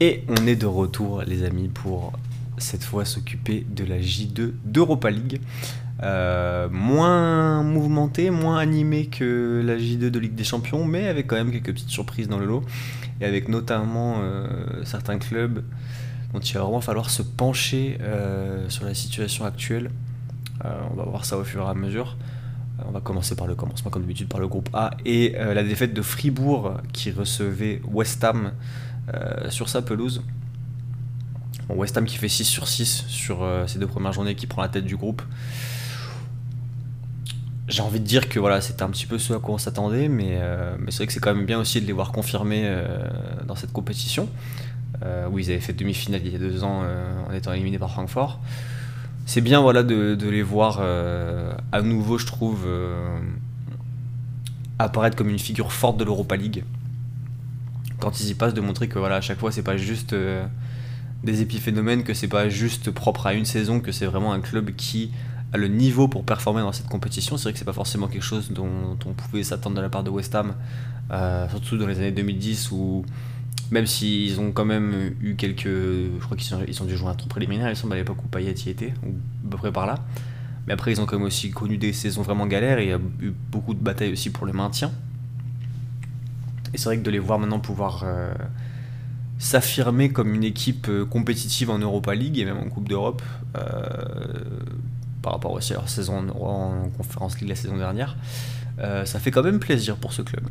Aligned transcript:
Et 0.00 0.24
on 0.28 0.46
est 0.46 0.56
de 0.56 0.66
retour, 0.66 1.22
les 1.22 1.44
amis, 1.44 1.68
pour 1.68 2.12
cette 2.58 2.84
fois 2.84 3.04
s'occuper 3.04 3.66
de 3.68 3.84
la 3.84 3.98
J2 3.98 4.52
d'Europa 4.64 5.10
League. 5.10 5.40
Euh, 6.02 6.68
moins 6.70 7.62
mouvementé, 7.62 8.30
moins 8.30 8.58
animé 8.58 9.06
que 9.06 9.62
la 9.64 9.76
J2 9.76 10.10
de 10.10 10.18
Ligue 10.18 10.34
des 10.34 10.44
Champions, 10.44 10.84
mais 10.84 11.06
avec 11.06 11.26
quand 11.26 11.36
même 11.36 11.52
quelques 11.52 11.72
petites 11.72 11.90
surprises 11.90 12.28
dans 12.28 12.38
le 12.38 12.46
lot. 12.46 12.64
Et 13.20 13.24
avec 13.24 13.48
notamment 13.48 14.16
euh, 14.20 14.84
certains 14.84 15.18
clubs 15.18 15.62
dont 16.32 16.40
il 16.40 16.54
va 16.54 16.60
vraiment 16.60 16.80
falloir 16.80 17.10
se 17.10 17.22
pencher 17.22 17.98
euh, 18.00 18.68
sur 18.68 18.84
la 18.84 18.94
situation 18.94 19.44
actuelle. 19.44 19.90
on 20.64 20.94
va 20.94 21.04
voir 21.04 21.24
ça 21.24 21.36
au 21.36 21.44
fur 21.44 21.62
et 21.62 21.68
à 21.68 21.74
mesure. 21.74 22.16
On 22.84 22.90
va 22.90 23.00
commencer 23.00 23.36
par 23.36 23.46
le 23.46 23.54
commencement, 23.54 23.90
comme 23.92 24.02
d'habitude, 24.02 24.28
par 24.28 24.40
le 24.40 24.48
groupe 24.48 24.68
A. 24.72 24.90
Et 25.04 25.36
la 25.38 25.62
défaite 25.62 25.94
de 25.94 26.02
Fribourg 26.02 26.72
qui 26.92 27.12
recevait 27.12 27.80
West 27.84 28.24
Ham 28.24 28.52
sur 29.50 29.68
sa 29.68 29.82
pelouse. 29.82 30.22
West 31.68 31.96
Ham 31.96 32.04
qui 32.04 32.16
fait 32.16 32.28
6 32.28 32.44
sur 32.44 32.68
6 32.68 33.04
sur 33.08 33.46
ses 33.66 33.78
deux 33.78 33.86
premières 33.86 34.12
journées, 34.12 34.34
qui 34.34 34.46
prend 34.46 34.62
la 34.62 34.68
tête 34.68 34.84
du 34.84 34.96
groupe 34.96 35.22
j'ai 37.72 37.82
envie 37.82 38.00
de 38.00 38.04
dire 38.04 38.28
que 38.28 38.38
voilà, 38.38 38.60
c'était 38.60 38.82
un 38.82 38.90
petit 38.90 39.06
peu 39.06 39.18
ce 39.18 39.32
à 39.32 39.38
quoi 39.38 39.54
on 39.54 39.58
s'attendait, 39.58 40.08
mais, 40.08 40.32
euh, 40.32 40.76
mais 40.78 40.90
c'est 40.90 40.98
vrai 40.98 41.06
que 41.06 41.12
c'est 41.12 41.20
quand 41.20 41.34
même 41.34 41.46
bien 41.46 41.58
aussi 41.58 41.80
de 41.80 41.86
les 41.86 41.92
voir 41.92 42.12
confirmés 42.12 42.62
euh, 42.64 42.98
dans 43.46 43.54
cette 43.54 43.72
compétition, 43.72 44.28
euh, 45.02 45.28
où 45.28 45.38
ils 45.38 45.50
avaient 45.50 45.60
fait 45.60 45.72
demi-finale 45.72 46.20
il 46.24 46.32
y 46.32 46.36
a 46.36 46.38
deux 46.38 46.64
ans 46.64 46.84
en 47.28 47.32
étant 47.32 47.52
éliminés 47.52 47.78
par 47.78 47.90
Francfort. 47.90 48.40
C'est 49.24 49.40
bien 49.40 49.60
voilà, 49.60 49.82
de, 49.82 50.14
de 50.14 50.28
les 50.28 50.42
voir 50.42 50.80
à 50.80 51.82
nouveau, 51.82 52.18
je 52.18 52.26
trouve, 52.26 52.66
apparaître 54.78 55.16
comme 55.16 55.28
une 55.28 55.38
figure 55.38 55.72
forte 55.72 55.96
de 55.96 56.04
l'Europa 56.04 56.36
League. 56.36 56.64
Quand 58.02 58.20
ils 58.20 58.28
y 58.28 58.34
passent, 58.34 58.54
de 58.54 58.60
montrer 58.60 58.88
que 58.88 58.98
voilà, 58.98 59.16
à 59.16 59.20
chaque 59.20 59.38
fois, 59.38 59.52
c'est 59.52 59.62
pas 59.62 59.76
juste 59.76 60.14
des 61.22 61.40
épiphénomènes, 61.40 62.02
que 62.02 62.14
c'est 62.14 62.28
pas 62.28 62.48
juste 62.48 62.90
propre 62.90 63.26
à 63.26 63.34
une 63.34 63.44
saison, 63.44 63.78
que 63.78 63.92
c'est 63.92 64.06
vraiment 64.06 64.32
un 64.32 64.40
club 64.40 64.72
qui 64.72 65.12
le 65.54 65.68
niveau 65.68 66.08
pour 66.08 66.24
performer 66.24 66.62
dans 66.62 66.72
cette 66.72 66.88
compétition. 66.88 67.36
C'est 67.36 67.44
vrai 67.44 67.52
que 67.52 67.58
c'est 67.58 67.64
pas 67.64 67.72
forcément 67.72 68.08
quelque 68.08 68.24
chose 68.24 68.50
dont, 68.50 68.96
on 69.04 69.12
pouvait 69.12 69.42
s'attendre 69.42 69.76
de 69.76 69.82
la 69.82 69.88
part 69.88 70.02
de 70.02 70.10
West 70.10 70.34
Ham, 70.34 70.54
euh, 71.10 71.48
surtout 71.48 71.76
dans 71.76 71.86
les 71.86 71.98
années 71.98 72.12
2010 72.12 72.70
où 72.72 73.04
même 73.70 73.86
s'ils 73.86 74.38
ont 74.40 74.52
quand 74.52 74.64
même 74.64 75.14
eu 75.20 75.34
quelques. 75.34 75.64
Je 75.64 76.24
crois 76.24 76.36
qu'ils 76.36 76.56
ils 76.68 76.82
ont 76.82 76.86
dû 76.86 76.96
jouer 76.96 77.08
un 77.08 77.14
tour 77.14 77.28
préliminaire, 77.28 77.70
il 77.70 77.76
semble 77.76 77.94
à 77.94 77.96
l'époque 77.96 78.18
où 78.24 78.28
Payet 78.28 78.52
y 78.52 78.68
était, 78.68 78.92
ou 79.02 79.10
à 79.46 79.50
peu 79.50 79.56
près 79.56 79.72
par 79.72 79.86
là. 79.86 80.04
Mais 80.66 80.74
après, 80.74 80.92
ils 80.92 81.00
ont 81.00 81.06
quand 81.06 81.16
même 81.16 81.26
aussi 81.26 81.50
connu 81.50 81.76
des 81.76 81.92
saisons 81.92 82.22
vraiment 82.22 82.46
galères 82.46 82.78
et 82.78 82.84
il 82.84 82.88
y 82.90 82.92
a 82.92 83.00
eu 83.20 83.32
beaucoup 83.50 83.74
de 83.74 83.80
batailles 83.80 84.12
aussi 84.12 84.30
pour 84.30 84.46
le 84.46 84.52
maintien. 84.52 84.92
Et 86.74 86.78
c'est 86.78 86.84
vrai 86.84 86.98
que 86.98 87.02
de 87.02 87.10
les 87.10 87.18
voir 87.18 87.38
maintenant 87.38 87.60
pouvoir 87.60 88.02
euh, 88.04 88.32
s'affirmer 89.38 90.10
comme 90.10 90.34
une 90.34 90.44
équipe 90.44 90.88
euh, 90.88 91.04
compétitive 91.04 91.70
en 91.70 91.78
Europa 91.78 92.14
League 92.14 92.38
et 92.38 92.44
même 92.44 92.58
en 92.58 92.68
Coupe 92.68 92.88
d'Europe, 92.88 93.22
par 95.22 95.32
rapport 95.32 95.52
aussi 95.52 95.72
à 95.72 95.76
leur 95.76 95.88
saison 95.88 96.28
en, 96.30 96.88
conférence 96.96 97.38
League 97.40 97.48
la 97.48 97.54
saison 97.54 97.76
dernière. 97.76 98.16
Euh, 98.80 99.04
ça 99.04 99.18
fait 99.18 99.30
quand 99.30 99.42
même 99.42 99.60
plaisir 99.60 99.96
pour 99.96 100.12
ce 100.12 100.22
club. 100.22 100.48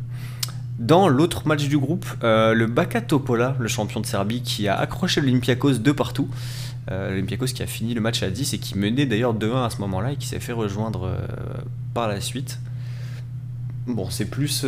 Dans 0.78 1.08
l'autre 1.08 1.46
match 1.46 1.68
du 1.68 1.78
groupe, 1.78 2.06
euh, 2.24 2.54
le 2.54 2.66
Baka 2.66 3.00
Topola, 3.00 3.56
le 3.58 3.68
champion 3.68 4.00
de 4.00 4.06
Serbie, 4.06 4.42
qui 4.42 4.68
a 4.68 4.78
accroché 4.78 5.20
l'Olympiakos 5.20 5.74
de 5.74 5.92
partout. 5.92 6.28
Euh, 6.90 7.10
L'Olympiakos 7.10 7.46
qui 7.46 7.62
a 7.62 7.66
fini 7.66 7.94
le 7.94 8.00
match 8.00 8.22
à 8.22 8.30
10 8.30 8.54
et 8.54 8.58
qui 8.58 8.76
menait 8.76 9.06
d'ailleurs 9.06 9.34
2-1 9.34 9.66
à 9.66 9.70
ce 9.70 9.78
moment-là 9.78 10.12
et 10.12 10.16
qui 10.16 10.26
s'est 10.26 10.40
fait 10.40 10.52
rejoindre 10.52 11.14
par 11.94 12.08
la 12.08 12.20
suite. 12.20 12.58
Bon, 13.86 14.10
c'est 14.10 14.24
plus, 14.24 14.64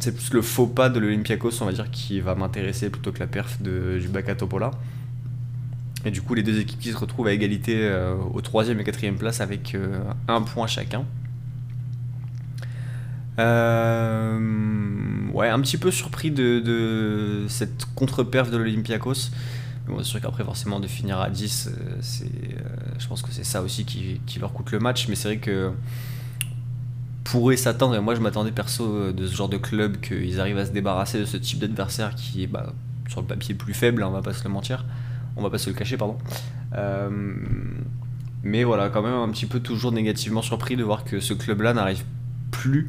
c'est 0.00 0.14
plus 0.14 0.32
le 0.32 0.42
faux 0.42 0.66
pas 0.66 0.88
de 0.88 0.98
l'Olympiakos, 0.98 1.62
on 1.62 1.66
va 1.66 1.72
dire, 1.72 1.90
qui 1.90 2.20
va 2.20 2.34
m'intéresser 2.34 2.90
plutôt 2.90 3.12
que 3.12 3.20
la 3.20 3.26
perf 3.26 3.60
de, 3.60 3.98
du 4.00 4.08
Baka 4.08 4.34
Topola. 4.34 4.72
Et 6.04 6.10
du 6.10 6.22
coup, 6.22 6.34
les 6.34 6.42
deux 6.42 6.58
équipes 6.58 6.80
qui 6.80 6.92
se 6.92 6.96
retrouvent 6.96 7.26
à 7.26 7.32
égalité 7.32 7.76
euh, 7.78 8.14
au 8.32 8.40
troisième 8.40 8.80
et 8.80 8.84
quatrième 8.84 9.16
place 9.16 9.40
avec 9.40 9.74
euh, 9.74 10.00
un 10.28 10.42
point 10.42 10.66
chacun. 10.66 11.04
Euh, 13.38 14.38
ouais, 15.32 15.48
un 15.48 15.60
petit 15.60 15.76
peu 15.76 15.90
surpris 15.90 16.30
de, 16.30 17.44
cette 17.48 17.86
contre-perf 17.94 18.50
de 18.50 18.56
l'Olympiakos. 18.56 19.30
Bon, 19.88 19.98
c'est 19.98 20.04
sûr 20.04 20.20
qu'après, 20.20 20.44
forcément, 20.44 20.80
de 20.80 20.86
finir 20.86 21.20
à 21.20 21.28
10, 21.28 21.70
c'est, 22.00 22.30
je 22.98 23.06
pense 23.06 23.22
que 23.22 23.32
c'est 23.32 23.44
ça 23.44 23.60
aussi 23.62 23.84
qui, 23.84 24.38
leur 24.38 24.52
coûte 24.52 24.70
le 24.72 24.78
match. 24.78 25.06
Mais 25.08 25.16
c'est 25.16 25.28
vrai 25.28 25.38
que 25.38 25.72
pourrait 27.24 27.56
s'attendre, 27.56 27.94
et 27.94 28.00
moi 28.00 28.14
je 28.14 28.20
m'attendais 28.20 28.52
perso 28.52 29.12
de 29.12 29.26
ce 29.26 29.34
genre 29.34 29.48
de 29.48 29.58
club 29.58 30.00
qu'ils 30.00 30.40
arrivent 30.40 30.58
à 30.58 30.66
se 30.66 30.72
débarrasser 30.72 31.18
de 31.18 31.24
ce 31.24 31.36
type 31.36 31.58
d'adversaire 31.58 32.14
qui 32.14 32.42
est 32.42 32.46
bah, 32.46 32.72
sur 33.08 33.20
le 33.20 33.26
papier 33.26 33.54
plus 33.54 33.74
faible, 33.74 34.02
hein, 34.02 34.08
on 34.08 34.12
va 34.12 34.22
pas 34.22 34.32
se 34.32 34.44
le 34.44 34.50
mentir 34.50 34.84
on 35.36 35.42
va 35.42 35.50
pas 35.50 35.58
se 35.58 35.70
le 35.70 35.76
cacher, 35.76 35.96
pardon. 35.96 36.18
Euh, 36.74 37.10
mais 38.42 38.64
voilà, 38.64 38.88
quand 38.88 39.02
même 39.02 39.14
un 39.14 39.28
petit 39.30 39.46
peu 39.46 39.60
toujours 39.60 39.92
négativement 39.92 40.42
surpris 40.42 40.76
de 40.76 40.84
voir 40.84 41.04
que 41.04 41.20
ce 41.20 41.34
club-là 41.34 41.72
n'arrive 41.74 42.04
plus 42.50 42.88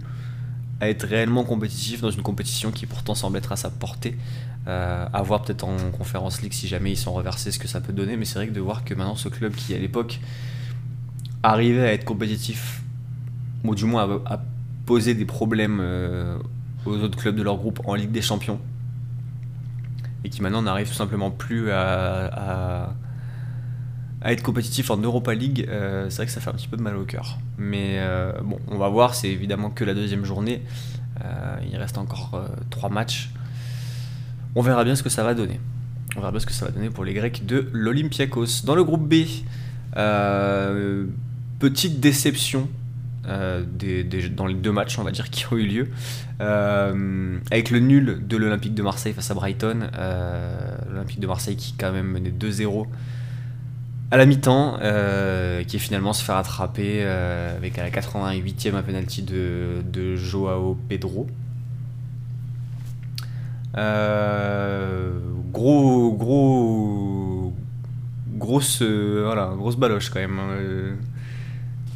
à 0.80 0.90
être 0.90 1.04
réellement 1.04 1.44
compétitif 1.44 2.02
dans 2.02 2.10
une 2.10 2.24
compétition 2.24 2.72
qui 2.72 2.86
pourtant 2.86 3.16
semble 3.16 3.38
être 3.38 3.52
à 3.52 3.56
sa 3.56 3.70
portée. 3.70 4.18
Euh, 4.68 5.08
à 5.12 5.24
voir 5.24 5.42
peut-être 5.42 5.64
en 5.64 5.76
conférence 5.98 6.44
league 6.44 6.54
si 6.54 6.68
jamais 6.68 6.92
ils 6.92 6.98
sont 6.98 7.14
reversés 7.14 7.52
ce 7.52 7.58
que 7.58 7.68
ça 7.68 7.82
peut 7.82 7.94
donner, 7.94 8.16
mais 8.16 8.26
c'est 8.26 8.36
vrai 8.36 8.48
que 8.48 8.54
de 8.54 8.60
voir 8.60 8.84
que 8.84 8.94
maintenant 8.94 9.16
ce 9.16 9.28
club 9.28 9.56
qui 9.56 9.74
à 9.74 9.80
l'époque 9.80 10.20
arrivait 11.42 11.82
à 11.82 11.94
être 11.94 12.06
compétitif, 12.06 12.81
ou 13.64 13.76
du 13.76 13.86
moins 13.86 14.22
à, 14.26 14.42
poser 14.86 15.14
des 15.14 15.26
problèmes 15.26 15.80
euh, 15.82 16.38
aux 16.86 16.98
autres 16.98 17.18
clubs 17.18 17.36
de 17.36 17.44
leur 17.44 17.58
groupe 17.58 17.80
en 17.86 17.96
Ligue 17.96 18.12
des 18.12 18.22
Champions, 18.22 18.60
et 20.24 20.30
qui 20.30 20.42
maintenant 20.42 20.62
n'arrive 20.62 20.88
tout 20.88 20.94
simplement 20.94 21.32
plus 21.32 21.72
à, 21.72 22.94
être 24.24 24.44
compétitif 24.44 24.92
en 24.92 24.98
Europa 24.98 25.34
League, 25.34 25.66
euh, 25.70 26.08
c'est 26.10 26.18
vrai 26.18 26.26
que 26.28 26.32
ça 26.32 26.42
fait 26.42 26.50
un 26.50 26.54
petit 26.54 26.68
peu 26.68 26.78
de 26.78 26.84
mal 26.84 26.96
au 26.96 27.06
cœur. 27.06 27.40
Mais 27.58 27.96
euh, 27.98 28.34
bon, 28.44 28.60
on 28.68 28.78
va 28.78 28.88
voir, 28.88 29.16
c'est 29.16 29.30
évidemment 29.30 29.72
que 29.72 29.84
la 29.84 29.94
deuxième 29.94 30.26
journée. 30.26 30.62
Il 31.72 31.78
reste 31.78 32.00
encore 32.00 32.44
trois 32.72 32.90
matchs. 32.90 33.30
On 34.56 34.64
verra 34.64 34.84
bien 34.84 34.96
ce 34.96 35.04
que 35.04 35.10
ça 35.10 35.24
va 35.24 35.36
donner. 35.36 35.60
On 36.16 36.20
verra 36.20 36.32
bien 36.32 36.40
ce 36.40 36.48
que 36.48 36.52
ça 36.52 36.66
va 36.66 36.72
donner 36.72 36.90
pour 36.90 37.06
les 37.06 37.14
Grecs 37.14 37.46
de 37.46 37.70
l'Olympiakos. 37.72 38.64
Dans 38.66 38.74
le 38.74 38.84
groupe 38.84 39.08
B, 39.08 39.28
petite 41.60 42.00
déception 42.00 42.68
euh, 43.28 43.64
dans 44.36 44.48
les 44.48 44.56
deux 44.56 44.72
matchs, 44.72 44.98
on 44.98 45.04
va 45.04 45.12
dire, 45.12 45.30
qui 45.30 45.46
ont 45.52 45.58
eu 45.58 45.68
lieu. 45.68 45.90
Euh, 46.42 47.38
avec 47.52 47.70
le 47.70 47.80
nul 47.80 48.24
de 48.26 48.38
l'Olympique 48.38 48.74
de 48.74 48.82
Marseille 48.82 49.14
face 49.14 49.30
à 49.32 49.34
Brighton. 49.34 49.90
Euh, 49.96 50.76
L'Olympique 50.90 51.20
de 51.20 51.28
Marseille 51.28 51.56
qui 51.56 51.74
quand 51.78 51.92
même 51.92 52.08
menait 52.08 52.32
2-0 52.32 52.88
à 54.10 54.18
la 54.18 54.26
mi-temps, 54.26 54.78
qui 55.68 55.76
est 55.78 55.80
finalement 55.80 56.12
se 56.12 56.22
fait 56.22 56.34
rattraper 56.34 57.02
avec 57.04 57.80
à 57.80 57.84
la 57.84 57.90
88e 57.92 58.76
un 58.76 58.82
penalty 58.82 59.22
de, 59.22 59.82
de 59.90 60.18
Joao 60.18 60.78
Pedro. 60.90 61.28
gros, 65.54 66.12
gros, 66.12 67.54
grosse, 68.36 68.82
voilà, 68.82 69.54
grosse 69.56 69.78
baloche 69.78 70.10
quand 70.10 70.20
même. 70.20 70.40
Hein, 70.40 70.98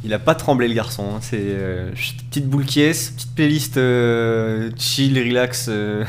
il 0.04 0.12
a 0.14 0.18
pas 0.18 0.34
tremblé 0.34 0.68
le 0.68 0.74
garçon. 0.74 1.14
Hein. 1.14 1.18
C'est 1.20 1.40
euh, 1.40 1.90
petite 2.30 2.48
boule 2.48 2.64
qui 2.64 2.80
est, 2.80 3.14
petite 3.14 3.34
playlist 3.34 3.76
euh, 3.76 4.70
chill, 4.76 5.18
relax 5.18 5.66
euh, 5.68 6.04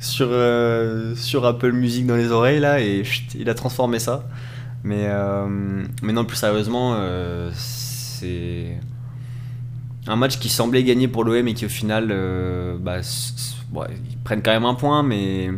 sur 0.00 1.44
Apple 1.44 1.72
Music 1.72 2.06
dans 2.06 2.16
les 2.16 2.30
oreilles 2.30 2.60
là 2.60 2.80
et 2.80 3.02
il 3.34 3.48
a 3.48 3.54
transformé 3.54 3.98
ça. 3.98 4.24
Mais 4.84 5.08
non 6.02 6.24
plus 6.24 6.36
sérieusement, 6.36 6.96
c'est 7.52 8.78
un 10.06 10.14
match 10.14 10.38
qui 10.38 10.48
semblait 10.48 10.84
gagner 10.84 11.08
pour 11.08 11.24
l'OM 11.24 11.48
et 11.48 11.54
qui 11.54 11.66
au 11.66 11.68
final, 11.68 12.06
bah, 12.78 13.00
ils 13.00 14.18
prennent 14.22 14.42
quand 14.42 14.52
même 14.52 14.64
un 14.64 14.74
point, 14.74 15.02
mais 15.02 15.50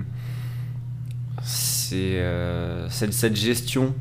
c'est 1.42 2.22
cette 2.88 3.36
gestion 3.36 3.94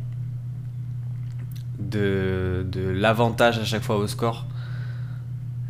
de, 1.90 2.66
l'avantage 2.76 3.60
à 3.60 3.66
chaque 3.66 3.84
fois 3.84 3.98
au 3.98 4.08
score, 4.08 4.46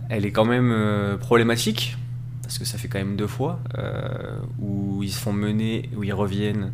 elle 0.10 0.26
est 0.26 0.32
quand 0.32 0.46
même 0.46 0.72
euh, 0.72 1.18
problématique, 1.18 1.98
parce 2.42 2.58
que 2.58 2.66
ça 2.66 2.78
fait 2.78 2.88
quand 2.88 3.00
même 3.00 3.16
deux 3.16 3.28
fois, 3.28 3.60
euh, 3.78 4.38
où 4.60 5.04
ils 5.04 5.12
se 5.12 5.20
font 5.20 5.34
mener, 5.34 5.90
où 5.96 6.04
ils 6.04 6.14
reviennent 6.14 6.72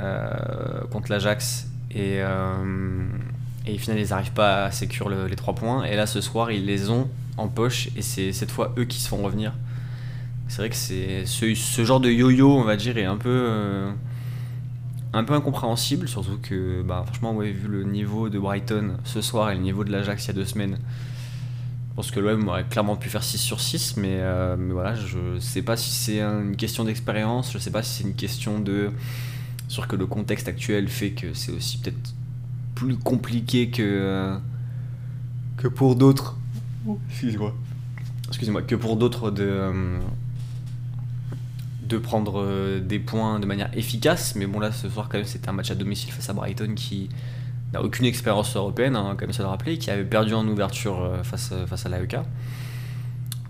euh, 0.00 0.80
contre 0.90 1.10
l'Ajax, 1.10 1.68
et, 1.92 2.16
et 2.16 2.24
au 2.24 3.92
ils 3.92 4.08
n'arrivent 4.08 4.32
pas 4.32 4.64
à 4.64 4.70
sécuriser 4.70 5.28
les 5.28 5.36
trois 5.36 5.54
points, 5.54 5.84
et 5.84 5.96
là 5.96 6.06
ce 6.06 6.20
soir 6.20 6.50
ils 6.50 6.64
les 6.64 6.90
ont 6.90 7.08
en 7.36 7.48
poche, 7.48 7.88
et 7.96 8.02
c'est 8.02 8.32
cette 8.32 8.50
fois 8.50 8.74
eux 8.78 8.84
qui 8.84 9.00
se 9.00 9.08
font 9.08 9.22
revenir. 9.22 9.52
C'est 10.48 10.62
vrai 10.62 10.70
que 10.70 10.76
c'est 10.76 11.26
ce, 11.26 11.54
ce, 11.54 11.84
genre 11.84 12.00
de 12.00 12.10
yo-yo, 12.10 12.50
on 12.50 12.64
va 12.64 12.76
dire, 12.76 12.98
est 12.98 13.04
un 13.04 13.16
peu 13.16 13.92
un 15.12 15.24
peu 15.24 15.34
incompréhensible, 15.34 16.08
surtout 16.08 16.38
que, 16.40 16.82
bah, 16.82 17.02
franchement, 17.06 17.34
ouais, 17.34 17.50
vu 17.50 17.68
le 17.68 17.84
niveau 17.84 18.28
de 18.28 18.38
Brighton 18.38 18.96
ce 19.04 19.20
soir 19.20 19.50
et 19.50 19.54
le 19.54 19.60
niveau 19.60 19.84
de 19.84 19.90
l'Ajax 19.90 20.24
il 20.24 20.28
y 20.28 20.30
a 20.30 20.34
deux 20.34 20.44
semaines, 20.44 20.78
pense 22.00 22.10
que 22.10 22.20
l'OM 22.20 22.48
aurait 22.48 22.64
clairement 22.64 22.96
pu 22.96 23.10
faire 23.10 23.22
6 23.22 23.36
sur 23.36 23.60
6, 23.60 23.98
mais, 23.98 24.20
mais 24.56 24.72
voilà, 24.72 24.94
je 24.94 25.38
sais 25.38 25.60
pas 25.60 25.76
si 25.76 25.90
c'est 25.90 26.20
une 26.22 26.56
question 26.56 26.84
d'expérience, 26.84 27.52
je 27.52 27.58
sais 27.58 27.70
pas 27.70 27.82
si 27.82 28.02
c'est 28.02 28.08
une 28.08 28.14
question 28.14 28.58
de. 28.58 28.90
Sur 29.68 29.86
que 29.86 29.96
le 29.96 30.06
contexte 30.06 30.48
actuel 30.48 30.88
fait 30.88 31.10
que 31.10 31.34
c'est 31.34 31.52
aussi 31.52 31.78
peut-être 31.78 32.14
plus 32.74 32.96
compliqué 32.96 33.68
que, 33.68 34.34
que 35.58 35.68
pour 35.68 35.94
d'autres. 35.94 36.38
Excusez-moi. 37.10 37.54
Excusez-moi, 38.28 38.62
que 38.62 38.74
pour 38.74 38.96
d'autres 38.96 39.30
de 39.30 39.70
de 41.90 41.98
prendre 41.98 42.40
euh, 42.40 42.80
des 42.80 42.98
points 42.98 43.40
de 43.40 43.46
manière 43.46 43.70
efficace. 43.76 44.34
Mais 44.36 44.46
bon, 44.46 44.60
là, 44.60 44.72
ce 44.72 44.88
soir, 44.88 45.08
quand 45.10 45.18
même, 45.18 45.26
c'était 45.26 45.48
un 45.48 45.52
match 45.52 45.70
à 45.70 45.74
domicile 45.74 46.12
face 46.12 46.30
à 46.30 46.32
Brighton 46.32 46.74
qui 46.74 47.08
n'a 47.72 47.82
aucune 47.82 48.06
expérience 48.06 48.56
européenne, 48.56 48.96
hein, 48.96 49.16
comme 49.18 49.32
ça 49.32 49.42
le 49.42 49.48
rappeler, 49.48 49.76
qui 49.76 49.90
avait 49.90 50.04
perdu 50.04 50.32
en 50.34 50.46
ouverture 50.46 51.02
euh, 51.02 51.22
face, 51.22 51.50
euh, 51.52 51.66
face 51.66 51.84
à 51.84 51.88
l'AEK. 51.88 52.16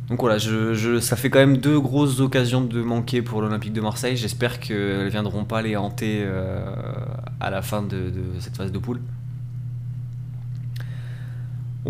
Donc 0.09 0.21
voilà, 0.21 0.39
je, 0.39 0.99
ça 0.99 1.15
fait 1.15 1.31
quand 1.31 1.39
même 1.39 1.59
deux 1.59 1.79
grosses 1.79 2.19
occasions 2.19 2.63
de 2.63 2.83
manquer 2.83 3.23
pour 3.23 3.43
l'Olympique 3.43 3.73
de 3.73 3.81
Marseille. 3.81 4.17
J'espère 4.17 4.59
qu'elles 4.59 5.05
ne 5.05 5.09
viendront 5.09 5.45
pas 5.45 5.63
les 5.63 5.77
hanter 5.77 6.27
à 7.39 7.49
la 7.51 7.63
fin 7.63 7.81
de 7.83 8.13
cette 8.41 8.57
phase 8.57 8.73
de 8.73 8.79
poule. 8.79 9.01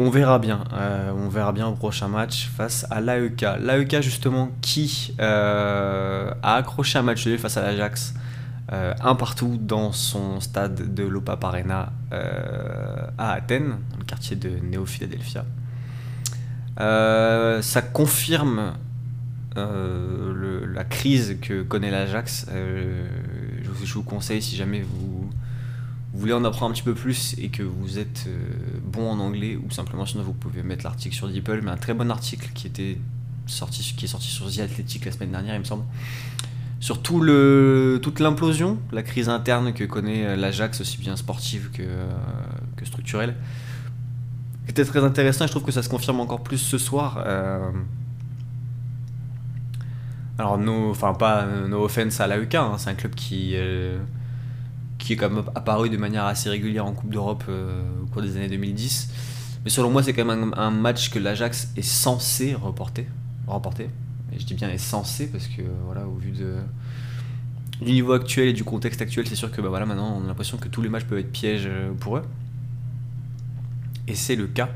On 0.02 0.08
verra 0.08 0.38
bien. 0.38 0.64
Euh, 0.72 1.12
on 1.14 1.28
verra 1.28 1.52
bien 1.52 1.66
au 1.66 1.74
prochain 1.74 2.08
match 2.08 2.48
face 2.56 2.86
à 2.90 3.02
l'AEK. 3.02 3.44
L'AEK 3.60 4.00
justement 4.00 4.50
qui 4.62 5.14
euh, 5.20 6.32
a 6.42 6.54
accroché 6.54 6.98
un 6.98 7.02
match 7.02 7.28
face 7.36 7.58
à 7.58 7.60
l'Ajax. 7.60 8.14
Euh, 8.72 8.94
un 9.02 9.14
partout 9.14 9.58
dans 9.60 9.92
son 9.92 10.40
stade 10.40 10.94
de 10.94 11.02
l'Opa 11.02 11.38
Arena 11.42 11.92
à 13.18 13.32
Athènes, 13.32 13.76
dans 13.90 13.98
le 13.98 14.04
quartier 14.04 14.36
de 14.36 14.48
Neo 14.62 14.86
Philadelphia. 14.86 15.44
ça 16.78 17.82
confirme 17.82 18.72
la 19.54 20.84
crise 20.84 21.36
que 21.42 21.60
connaît 21.60 21.90
l'Ajax. 21.90 22.46
je 22.50 23.92
vous 23.92 24.02
conseille 24.02 24.40
si 24.40 24.56
jamais 24.56 24.80
vous 24.80 25.09
vous 26.12 26.20
voulez 26.20 26.32
en 26.32 26.44
apprendre 26.44 26.72
un 26.72 26.74
petit 26.74 26.82
peu 26.82 26.94
plus 26.94 27.36
et 27.38 27.50
que 27.50 27.62
vous 27.62 27.98
êtes 27.98 28.24
euh, 28.26 28.38
bon 28.84 29.08
en 29.08 29.20
anglais, 29.20 29.56
ou 29.56 29.70
simplement 29.70 30.06
sinon 30.06 30.24
vous 30.24 30.32
pouvez 30.32 30.62
mettre 30.62 30.84
l'article 30.84 31.14
sur 31.14 31.28
DeepL, 31.28 31.60
mais 31.62 31.70
un 31.70 31.76
très 31.76 31.94
bon 31.94 32.10
article 32.10 32.50
qui, 32.52 32.66
était 32.66 32.98
sorti, 33.46 33.94
qui 33.96 34.06
est 34.06 34.08
sorti 34.08 34.26
sur 34.26 34.50
The 34.50 34.60
Athletic 34.60 35.04
la 35.04 35.12
semaine 35.12 35.30
dernière, 35.30 35.54
il 35.54 35.60
me 35.60 35.64
semble, 35.64 35.84
sur 36.80 37.00
tout 37.00 37.20
le, 37.20 38.00
toute 38.02 38.18
l'implosion, 38.18 38.78
la 38.90 39.04
crise 39.04 39.28
interne 39.28 39.72
que 39.72 39.84
connaît 39.84 40.26
euh, 40.26 40.36
l'Ajax, 40.36 40.80
aussi 40.80 40.98
bien 40.98 41.14
sportive 41.14 41.70
que, 41.72 41.82
euh, 41.82 42.08
que 42.76 42.84
structurelle. 42.84 43.36
C'était 44.66 44.84
très 44.84 45.04
intéressant 45.04 45.46
je 45.46 45.50
trouve 45.50 45.64
que 45.64 45.72
ça 45.72 45.82
se 45.82 45.88
confirme 45.88 46.20
encore 46.20 46.42
plus 46.42 46.58
ce 46.58 46.78
soir. 46.78 47.24
Alors, 50.38 50.58
no, 50.58 50.90
enfin, 50.90 51.12
pas 51.12 51.44
no 51.68 51.84
offense 51.84 52.20
à 52.20 52.28
l'AEK, 52.28 52.54
hein, 52.54 52.76
c'est 52.78 52.88
un 52.88 52.94
club 52.94 53.16
qui 53.16 53.56
qui 55.10 55.14
est 55.14 55.16
quand 55.16 55.28
même 55.28 55.42
apparu 55.56 55.90
de 55.90 55.96
manière 55.96 56.24
assez 56.24 56.48
régulière 56.48 56.86
en 56.86 56.92
Coupe 56.92 57.10
d'Europe 57.10 57.42
euh, 57.48 57.82
au 58.00 58.06
cours 58.06 58.22
des 58.22 58.36
années 58.36 58.48
2010. 58.48 59.08
Mais 59.64 59.70
selon 59.70 59.90
moi, 59.90 60.04
c'est 60.04 60.12
quand 60.12 60.24
même 60.24 60.54
un, 60.56 60.70
match 60.70 61.10
que 61.10 61.18
l'Ajax 61.18 61.72
est 61.76 61.82
censé 61.82 62.54
reporter, 62.54 63.06
remporter. 63.48 63.90
Et 64.32 64.38
je 64.38 64.46
dis 64.46 64.54
bien 64.54 64.70
est 64.70 64.78
censé 64.78 65.26
parce 65.26 65.48
que 65.48 65.62
voilà, 65.84 66.06
au 66.06 66.14
vu 66.14 66.30
du 66.30 67.92
niveau 67.92 68.12
actuel 68.12 68.46
et 68.46 68.52
du 68.52 68.62
contexte 68.62 69.02
actuel, 69.02 69.26
c'est 69.26 69.34
sûr 69.34 69.50
que 69.50 69.60
bah, 69.60 69.68
voilà, 69.68 69.84
maintenant 69.84 70.16
on 70.16 70.22
a 70.26 70.28
l'impression 70.28 70.58
que 70.58 70.68
tous 70.68 70.80
les 70.80 70.88
matchs 70.88 71.06
peuvent 71.06 71.18
être 71.18 71.32
pièges 71.32 71.66
euh, 71.66 71.90
pour 71.98 72.18
eux. 72.18 72.22
Et 74.06 74.14
c'est 74.14 74.36
le 74.36 74.46
cas. 74.46 74.68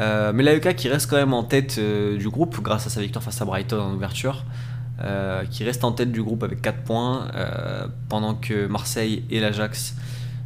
Euh, 0.00 0.32
mais 0.34 0.42
l'AEK 0.42 0.74
qui 0.74 0.88
reste 0.88 1.08
quand 1.08 1.18
même 1.18 1.34
en 1.34 1.44
tête 1.44 1.78
du 1.78 2.28
groupe 2.28 2.60
grâce 2.62 2.88
à 2.88 2.90
sa 2.90 3.00
victoire 3.00 3.22
face 3.22 3.40
à 3.40 3.44
Brighton 3.44 3.80
en 3.80 3.94
ouverture. 3.94 4.44
Euh, 5.02 5.44
qui 5.46 5.64
reste 5.64 5.82
en 5.82 5.90
tête 5.90 6.12
du 6.12 6.22
groupe 6.22 6.44
avec 6.44 6.62
4 6.62 6.84
points, 6.84 7.26
euh, 7.34 7.88
pendant 8.08 8.34
que 8.34 8.68
Marseille 8.68 9.24
et 9.30 9.40
l'Ajax 9.40 9.96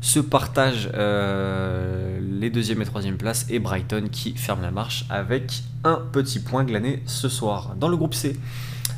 se 0.00 0.18
partagent 0.18 0.88
euh, 0.94 2.18
les 2.40 2.48
deuxième 2.48 2.80
et 2.80 2.86
troisième 2.86 3.18
places, 3.18 3.44
et 3.50 3.58
Brighton 3.58 4.08
qui 4.10 4.34
ferme 4.34 4.62
la 4.62 4.70
marche 4.70 5.04
avec 5.10 5.62
un 5.84 6.00
petit 6.10 6.40
point 6.40 6.64
glané 6.64 7.02
ce 7.04 7.28
soir. 7.28 7.74
Dans 7.78 7.88
le 7.88 7.98
groupe 7.98 8.14
C, 8.14 8.40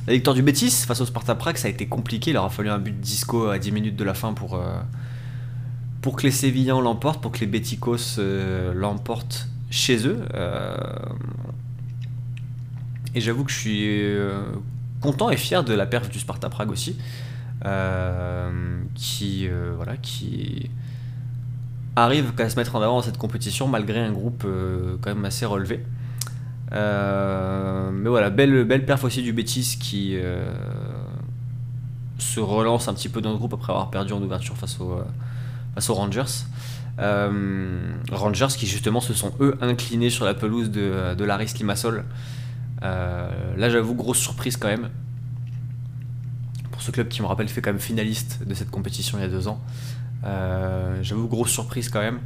la 0.06 0.12
victoire 0.12 0.34
du 0.34 0.42
Betis 0.42 0.70
face 0.86 1.00
au 1.00 1.06
Sparta 1.06 1.34
Prague, 1.34 1.56
ça 1.56 1.66
a 1.66 1.70
été 1.72 1.88
compliqué, 1.88 2.30
il 2.30 2.36
aura 2.36 2.50
fallu 2.50 2.68
un 2.68 2.78
but 2.78 3.00
disco 3.00 3.48
à 3.48 3.58
10 3.58 3.72
minutes 3.72 3.96
de 3.96 4.04
la 4.04 4.14
fin 4.14 4.34
pour, 4.34 4.62
pour 6.02 6.14
que 6.14 6.22
les 6.22 6.30
Sévillans 6.30 6.80
l'emportent, 6.80 7.20
pour 7.20 7.32
que 7.32 7.40
les 7.40 7.46
Beticos 7.46 8.20
l'emportent 8.74 9.48
chez 9.70 10.06
eux. 10.06 10.22
et 13.16 13.20
j'avoue 13.20 13.42
que 13.42 13.50
je 13.50 13.58
suis 13.58 14.16
content 15.00 15.30
et 15.30 15.36
fier 15.36 15.64
de 15.64 15.74
la 15.74 15.86
perf 15.86 16.08
du 16.08 16.18
Sparta 16.18 16.48
Prague 16.48 16.70
aussi, 16.70 16.96
euh, 17.64 18.80
qui, 18.94 19.48
euh, 19.48 19.72
voilà, 19.76 19.96
qui 19.96 20.70
arrive 21.96 22.32
à 22.38 22.48
se 22.48 22.56
mettre 22.56 22.76
en 22.76 22.82
avant 22.82 22.96
dans 22.96 23.02
cette 23.02 23.18
compétition 23.18 23.66
malgré 23.66 23.98
un 23.98 24.12
groupe 24.12 24.44
euh, 24.46 24.96
quand 25.00 25.12
même 25.12 25.24
assez 25.24 25.44
relevé. 25.44 25.84
mais 26.70 28.08
voilà, 28.08 28.30
belle, 28.30 28.64
belle 28.64 28.84
perf 28.84 29.02
aussi 29.04 29.22
du 29.22 29.32
Betis 29.32 29.78
qui 29.80 30.16
se 32.18 32.40
relance 32.40 32.88
un 32.88 32.94
petit 32.94 33.08
peu 33.08 33.20
dans 33.20 33.32
le 33.32 33.38
groupe 33.38 33.54
après 33.54 33.72
avoir 33.72 33.90
perdu 33.90 34.12
en 34.12 34.22
ouverture 34.22 34.56
face, 34.56 34.78
face 35.74 35.90
aux 35.90 35.94
Rangers. 35.94 36.44
Rangers 36.98 38.54
qui 38.56 38.66
justement 38.66 39.00
se 39.00 39.14
sont 39.14 39.32
eux 39.40 39.56
inclinés 39.60 40.10
sur 40.10 40.24
la 40.24 40.34
pelouse 40.34 40.70
de, 40.70 41.14
de 41.14 41.24
Laris 41.24 41.54
Limassol 41.58 42.04
là, 42.80 43.70
j'avoue, 43.70 43.94
grosse 43.94 44.18
surprise 44.18 44.56
quand 44.56 44.68
même. 44.68 44.90
Pour 46.70 46.82
ce 46.82 46.90
club 46.90 47.08
qui 47.08 47.22
me 47.22 47.26
rappelle 47.26 47.48
fait 47.48 47.60
quand 47.60 47.72
même 47.72 47.80
finaliste 47.80 48.46
de 48.46 48.54
cette 48.54 48.70
compétition 48.70 49.18
il 49.18 49.22
y 49.22 49.24
a 49.24 49.28
deux 49.28 49.48
ans. 49.48 49.60
Euh, 50.24 50.98
j'avoue, 51.02 51.28
grosse 51.28 51.50
surprise 51.50 51.88
quand 51.88 52.00
même. 52.00 52.20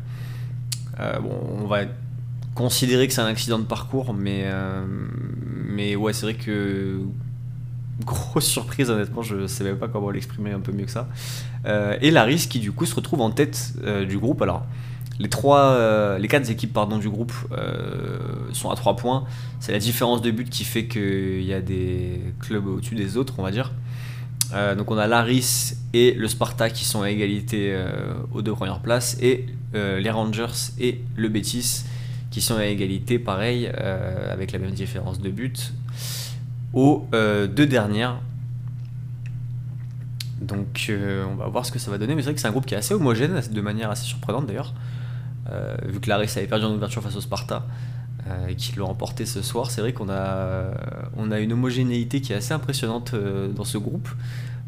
Euh, 1.01 1.19
bon, 1.21 1.35
on 1.59 1.67
va 1.67 1.81
considérer 2.55 3.09
que 3.09 3.15
c'est 3.15 3.23
un 3.23 3.27
accident 3.27 3.59
de 3.59 3.65
parcours, 3.65 4.13
mais, 4.13 4.47
mais 5.67 5.97
ouais, 5.97 6.13
c'est 6.13 6.27
vrai 6.27 6.35
que 6.35 7.01
grosse 8.05 8.47
surprise, 8.47 8.91
honnêtement, 8.91 9.23
je 9.23 9.37
ne 9.37 9.47
sais 9.47 9.65
même 9.65 9.79
pas 9.79 9.89
comment 9.89 10.11
l'exprimer 10.11 10.53
un 10.53 10.61
peu 10.61 10.73
mieux 10.73 10.85
que 10.85 10.91
ça. 10.91 11.09
et 12.01 12.11
Laris 12.11 12.47
qui 12.49 12.59
du 12.59 12.73
coup 12.73 12.85
se 12.85 12.95
retrouve 12.95 13.23
en 13.23 13.31
tête 13.31 13.73
du 14.07 14.19
groupe. 14.19 14.43
Alors, 14.43 14.67
les, 15.19 15.29
trois, 15.29 15.73
euh, 15.73 16.27
quatre 16.27 16.51
équipes 16.51 16.73
pardon, 16.73 16.99
du 16.99 17.09
groupe 17.09 17.33
euh, 17.53 18.19
sont 18.53 18.71
à 18.71 18.77
3 18.77 18.97
points. 18.97 19.25
C'est 19.61 19.73
la 19.73 19.79
différence 19.79 20.23
de 20.23 20.31
but 20.31 20.49
qui 20.49 20.65
fait 20.65 20.87
qu'il 20.87 21.43
y 21.43 21.53
a 21.53 21.61
des 21.61 22.21
clubs 22.41 22.67
au-dessus 22.67 22.95
des 22.95 23.17
autres, 23.17 23.35
on 23.39 23.43
va 23.43 23.51
dire. 23.51 23.73
Euh, 24.55 24.75
donc 24.75 24.91
on 24.91 24.99
a 24.99 25.07
Laris 25.07 25.75
et 25.95 26.13
le 26.13 26.29
Sparta 26.29 26.71
qui 26.71 26.85
sont 26.85 27.03
à 27.03 27.11
égalité 27.11 27.75
aux 28.33 28.43
deux 28.43 28.53
premières 28.53 28.81
places 28.81 29.17
et 29.21 29.47
les 29.75 30.11
Rangers 30.11 30.73
et 30.79 31.01
le 31.17 31.29
Betis 31.29 31.85
qui 32.31 32.41
sont 32.41 32.57
à 32.57 32.67
égalité 32.67 33.19
pareil 33.19 33.67
avec 33.67 34.53
la 34.53 34.59
même 34.59 34.73
différence 34.73 35.21
de 35.21 35.31
but 35.31 35.73
aux 36.75 37.07
deux 37.13 37.67
dernières. 37.67 38.21
Donc 40.43 40.91
on 40.91 41.35
va 41.37 41.47
voir 41.47 41.65
ce 41.65 41.73
que 41.73 41.79
ça 41.79 41.91
va 41.91 41.97
donner 41.97 42.15
mais 42.15 42.23
c'est 42.23 42.27
vrai 42.27 42.35
que 42.35 42.41
c'est 42.41 42.49
un 42.49 42.53
groupe 42.53 42.67
qui 42.67 42.75
est 42.75 42.79
assez 42.79 42.93
homogène 42.93 43.41
de 43.51 43.61
manière 43.63 43.91
assez 43.91 44.05
surprenante 44.05 44.47
d'ailleurs. 44.47 44.75
Euh, 45.51 45.75
vu 45.85 46.01
que 46.01 46.09
Laris 46.09 46.33
avait 46.37 46.47
perdu 46.47 46.67
en 46.67 46.75
ouverture 46.75 47.03
face 47.03 47.17
au 47.17 47.21
Sparta 47.21 47.67
euh, 48.29 48.47
et 48.49 48.55
qu'ils 48.55 48.77
l'ont 48.77 48.87
remporté 48.87 49.27
ce 49.27 49.43
soir, 49.43 49.71
c'est 49.71 49.81
vrai 49.81 49.93
qu'on 49.93 50.09
a, 50.09 50.67
on 51.17 51.31
a 51.31 51.41
une 51.41 51.53
homogénéité 51.53 52.21
qui 52.21 52.33
est 52.33 52.37
assez 52.37 52.55
impressionnante 52.55 53.15
euh, 53.15 53.49
dans 53.49 53.65
ce 53.65 53.79
groupe. 53.79 54.09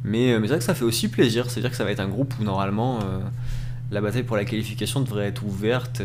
Mais, 0.03 0.39
mais 0.39 0.47
c'est 0.47 0.49
vrai 0.49 0.59
que 0.59 0.65
ça 0.65 0.75
fait 0.75 0.85
aussi 0.85 1.09
plaisir, 1.09 1.49
c'est-à-dire 1.51 1.71
que 1.71 1.77
ça 1.77 1.85
va 1.85 1.91
être 1.91 2.01
un 2.01 2.09
groupe 2.09 2.35
où 2.39 2.45
normalement 2.45 2.99
la 3.91 4.03
bataille 4.03 4.23
pour 4.23 4.37
la 4.37 4.45
qualification 4.45 5.01
devrait 5.01 5.29
être 5.29 5.43
ouverte 5.47 6.03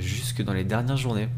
jusque 0.00 0.42
dans 0.42 0.52
les 0.52 0.64
dernières 0.64 0.96
journées. 0.96 1.28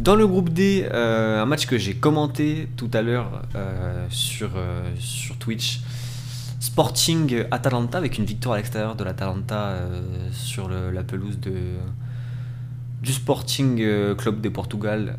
Dans 0.00 0.16
le 0.16 0.26
groupe 0.26 0.48
D, 0.48 0.88
un 0.90 1.44
match 1.44 1.66
que 1.66 1.76
j'ai 1.76 1.96
commenté 1.96 2.66
tout 2.78 2.88
à 2.94 3.02
l'heure 3.02 3.42
sur, 4.08 4.52
sur 4.98 5.36
Twitch, 5.36 5.82
Sporting 6.60 7.44
Atalanta 7.50 7.98
avec 7.98 8.16
une 8.16 8.24
victoire 8.24 8.54
à 8.54 8.56
l'extérieur 8.56 8.96
de 8.96 9.04
l'Atalanta 9.04 9.80
sur 10.32 10.70
la 10.70 11.02
pelouse 11.02 11.38
de, 11.40 11.52
du 13.04 13.12
Sporting 13.12 13.80
euh, 13.80 14.14
Club 14.14 14.40
de 14.40 14.48
Portugal 14.48 15.18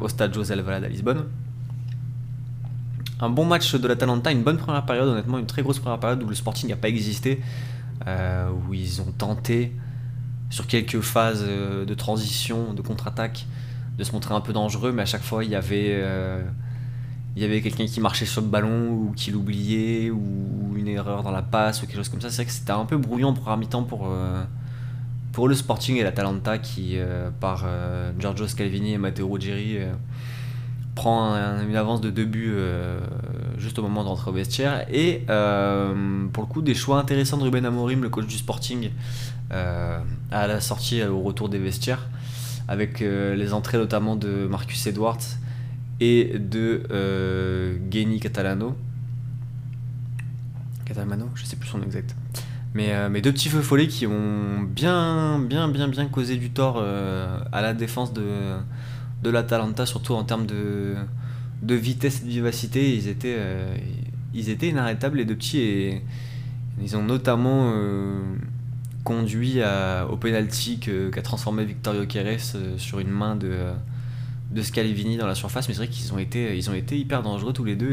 au 0.00 0.08
stade 0.08 0.32
José 0.32 0.54
Alvalade 0.54 0.84
à 0.84 0.88
Lisbonne. 0.88 1.24
Un 3.20 3.30
bon 3.30 3.44
match 3.44 3.74
de 3.74 3.88
l'Atalanta, 3.88 4.30
une 4.30 4.44
bonne 4.44 4.58
première 4.58 4.86
période, 4.86 5.08
honnêtement, 5.08 5.38
une 5.38 5.46
très 5.46 5.62
grosse 5.62 5.80
première 5.80 5.98
période 5.98 6.22
où 6.22 6.28
le 6.28 6.36
Sporting 6.36 6.68
n'a 6.68 6.76
pas 6.76 6.88
existé, 6.88 7.40
euh, 8.06 8.48
où 8.50 8.74
ils 8.74 9.00
ont 9.00 9.12
tenté 9.16 9.72
sur 10.50 10.68
quelques 10.68 11.00
phases 11.00 11.44
euh, 11.44 11.84
de 11.84 11.94
transition, 11.94 12.72
de 12.74 12.80
contre-attaque, 12.80 13.46
de 13.98 14.04
se 14.04 14.12
montrer 14.12 14.34
un 14.34 14.40
peu 14.40 14.52
dangereux, 14.52 14.92
mais 14.92 15.02
à 15.02 15.06
chaque 15.06 15.24
fois 15.24 15.42
il 15.42 15.50
y 15.50 15.56
avait, 15.56 16.00
quelqu'un 17.60 17.86
qui 17.86 18.00
marchait 18.00 18.26
sur 18.26 18.42
le 18.42 18.46
ballon 18.46 18.90
ou 18.90 19.12
qui 19.16 19.32
l'oubliait 19.32 20.10
ou 20.10 20.74
une 20.76 20.86
erreur 20.86 21.24
dans 21.24 21.32
la 21.32 21.42
passe 21.42 21.82
ou 21.82 21.86
quelque 21.86 21.96
chose 21.96 22.08
comme 22.08 22.20
ça. 22.20 22.30
C'est 22.30 22.36
vrai 22.36 22.44
que 22.44 22.52
c'était 22.52 22.70
un 22.70 22.84
peu 22.84 22.96
brouillon 22.96 23.34
pour 23.34 23.48
un 23.48 23.56
mi-temps 23.56 23.82
pour, 23.82 24.08
pour 25.38 25.46
le 25.46 25.54
Sporting 25.54 25.94
et 25.98 26.02
l'Atalanta 26.02 26.58
qui, 26.58 26.94
euh, 26.96 27.30
par 27.30 27.62
euh, 27.64 28.10
Giorgio 28.18 28.48
Scalvini 28.48 28.94
et 28.94 28.98
Matteo 28.98 29.28
Ruggieri, 29.28 29.76
euh, 29.76 29.92
prend 30.96 31.36
une 31.62 31.76
avance 31.76 32.00
de 32.00 32.10
deux 32.10 32.24
buts 32.24 32.56
juste 33.56 33.78
au 33.78 33.82
moment 33.82 34.02
d'entrer 34.02 34.30
au 34.32 34.34
vestiaire. 34.34 34.84
Et 34.92 35.22
pour 35.28 36.42
le 36.42 36.48
coup, 36.48 36.60
des 36.60 36.74
choix 36.74 36.98
intéressants 36.98 37.36
de 37.36 37.44
Ruben 37.44 37.64
Amorim, 37.64 38.02
le 38.02 38.08
coach 38.08 38.26
du 38.26 38.36
Sporting, 38.36 38.90
à 39.52 40.02
la 40.32 40.60
sortie, 40.60 41.04
au 41.04 41.20
retour 41.20 41.48
des 41.48 41.60
vestiaires, 41.60 42.08
avec 42.66 42.98
les 42.98 43.52
entrées 43.52 43.78
notamment 43.78 44.16
de 44.16 44.48
Marcus 44.50 44.88
Edwards 44.88 45.22
et 46.00 46.36
de 46.36 46.82
euh, 46.90 47.78
Geni 47.92 48.18
Catalano. 48.18 48.76
Catalano, 50.84 51.28
je 51.36 51.44
sais 51.44 51.54
plus 51.54 51.68
son 51.68 51.80
exact. 51.80 52.16
Mais, 52.78 52.92
euh, 52.92 53.20
deux 53.20 53.32
petits 53.32 53.48
feux 53.48 53.60
follets 53.60 53.88
qui 53.88 54.06
ont 54.06 54.60
bien, 54.62 55.40
bien, 55.40 55.66
bien, 55.66 55.88
bien 55.88 56.06
causé 56.06 56.36
du 56.36 56.50
tort 56.50 56.76
euh, 56.78 57.40
à 57.50 57.60
la 57.60 57.74
défense 57.74 58.12
de, 58.12 58.22
de 59.24 59.30
l'Atalanta, 59.30 59.84
surtout 59.84 60.14
en 60.14 60.22
termes 60.22 60.46
de, 60.46 60.94
de 61.62 61.74
vitesse 61.74 62.22
et 62.22 62.26
de 62.26 62.30
vivacité. 62.30 62.94
Ils 62.94 63.08
étaient, 63.08 63.34
euh, 63.36 63.76
ils 64.32 64.48
étaient 64.48 64.68
inarrêtables, 64.68 65.16
les 65.16 65.24
deux 65.24 65.34
petits, 65.34 65.58
et 65.58 66.04
ils 66.80 66.96
ont 66.96 67.02
notamment 67.02 67.74
conduit 69.02 69.60
à, 69.60 70.06
au 70.08 70.16
penalty 70.16 70.78
qu'a 70.78 71.22
transformé 71.22 71.64
Victorio 71.64 72.06
Queres 72.06 72.56
sur 72.76 73.00
une 73.00 73.10
main 73.10 73.34
de 73.34 73.56
de 74.52 74.62
Scalvini 74.62 75.16
dans 75.18 75.26
la 75.26 75.34
surface, 75.34 75.68
mais 75.68 75.74
c'est 75.74 75.80
vrai 75.80 75.88
qu'ils 75.88 76.10
ont 76.14 76.18
été, 76.18 76.58
ont 76.70 76.74
été 76.74 76.96
hyper 76.96 77.22
dangereux 77.22 77.52
tous 77.52 77.64
les 77.64 77.76
deux 77.76 77.92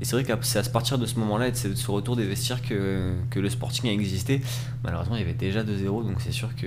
et 0.00 0.04
c'est 0.04 0.14
vrai 0.14 0.24
que 0.24 0.32
c'est 0.42 0.58
à 0.58 0.70
partir 0.70 0.98
de 0.98 1.06
ce 1.06 1.18
moment-là 1.18 1.48
et 1.48 1.50
de 1.50 1.56
ce 1.56 1.90
retour 1.90 2.14
des 2.14 2.24
vestiaires 2.24 2.62
que, 2.62 3.14
que, 3.30 3.40
le 3.40 3.50
Sporting 3.50 3.90
a 3.90 3.92
existé. 3.92 4.40
Malheureusement, 4.84 5.16
il 5.16 5.20
y 5.20 5.24
avait 5.24 5.34
déjà 5.34 5.64
2-0, 5.64 6.06
donc 6.06 6.20
c'est 6.20 6.32
sûr 6.32 6.54
que 6.54 6.66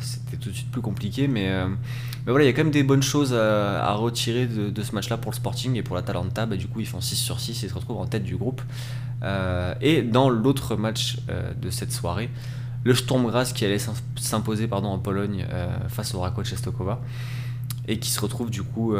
c'était 0.00 0.36
tout 0.36 0.50
de 0.50 0.54
suite 0.54 0.70
plus 0.70 0.82
compliqué, 0.82 1.26
mais, 1.26 1.48
euh, 1.48 1.68
mais, 1.68 2.32
voilà, 2.32 2.44
il 2.44 2.48
y 2.48 2.50
a 2.50 2.52
quand 2.52 2.64
même 2.64 2.72
des 2.72 2.82
bonnes 2.82 3.02
choses 3.02 3.32
à, 3.32 3.94
retirer 3.94 4.46
de, 4.46 4.82
ce 4.82 4.94
match-là 4.94 5.16
pour 5.16 5.30
le 5.30 5.36
Sporting 5.36 5.74
et 5.76 5.82
pour 5.82 5.96
la 5.96 6.02
Talenta. 6.02 6.44
Bah, 6.44 6.56
du 6.56 6.66
coup, 6.66 6.80
ils 6.80 6.86
font 6.86 7.00
6 7.00 7.16
sur 7.16 7.40
6 7.40 7.64
et 7.64 7.68
se 7.68 7.74
retrouvent 7.74 7.98
en 7.98 8.06
tête 8.06 8.24
du 8.24 8.36
groupe. 8.36 8.60
Euh, 9.22 9.74
et 9.80 10.02
dans 10.02 10.28
l'autre 10.28 10.76
match 10.76 11.16
euh, 11.30 11.54
de 11.54 11.70
cette 11.70 11.92
soirée, 11.92 12.28
le 12.84 12.94
Sturm 12.94 13.26
Graz 13.26 13.52
qui 13.54 13.64
allait 13.64 13.80
s'imposer 14.16 14.68
en 14.70 14.98
Pologne 14.98 15.44
face 15.88 16.14
au 16.14 16.20
Rako 16.20 16.44
Czestochowa 16.44 17.00
et 17.88 17.98
qui 17.98 18.10
se 18.10 18.20
retrouve 18.20 18.48
du 18.48 18.62
coup 18.62 18.94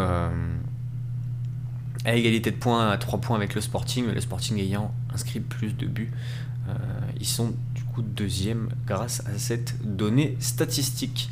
à 2.07 2.15
égalité 2.15 2.53
de 2.53 2.57
points 2.57 2.89
à 2.91 2.97
3 2.97 3.21
points 3.21 3.37
avec 3.37 3.55
le 3.55 3.61
Sporting, 3.61 4.07
le 4.07 4.21
Sporting 4.21 4.59
ayant 4.61 4.95
inscrit 5.13 5.41
plus 5.41 5.77
de 5.77 5.87
buts. 5.87 6.13
Euh, 6.69 6.73
ils 7.19 7.27
sont 7.27 7.53
du 7.75 7.83
coup 7.83 8.01
deuxième 8.01 8.69
grâce 8.87 9.23
à 9.27 9.39
cette 9.39 9.75
donnée 9.85 10.37
statistique. 10.39 11.29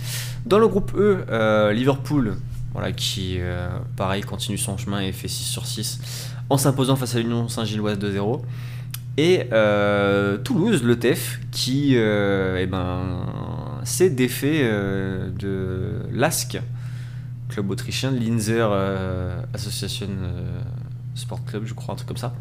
Dans 0.47 0.59
le 0.59 0.67
groupe 0.67 0.93
E, 0.97 1.25
euh, 1.31 1.73
Liverpool, 1.73 2.37
voilà, 2.73 2.91
qui 2.91 3.39
pareil 3.95 4.23
continue 4.23 4.59
son 4.59 4.77
chemin 4.77 5.01
et 5.01 5.13
fait 5.13 5.29
6 5.29 5.45
sur 5.45 5.65
6 5.65 6.01
en 6.51 6.59
s'imposant 6.59 6.97
face 6.97 7.15
à 7.15 7.21
l'Union 7.21 7.49
Saint-Gilloise 7.49 7.99
2-0. 7.99 8.43
Et 9.17 9.47
Toulouse, 10.43 10.83
le 10.83 10.99
TEF, 10.99 11.39
qui 11.53 11.95
eh 11.95 12.67
ben, 12.67 13.81
s'est 13.85 14.11
défait 14.11 14.65
de 14.65 16.01
l'ASC 16.11 16.59
club 17.55 17.71
autrichien, 17.71 18.11
l'Inzer 18.11 18.69
euh, 18.73 19.41
Association 19.55 20.09
euh, 20.11 20.61
Sport 21.15 21.45
Club, 21.45 21.65
je 21.65 21.75
crois, 21.75 21.95
un 21.95 21.97
truc 21.97 22.09
comme 22.09 22.17
ça. 22.17 22.35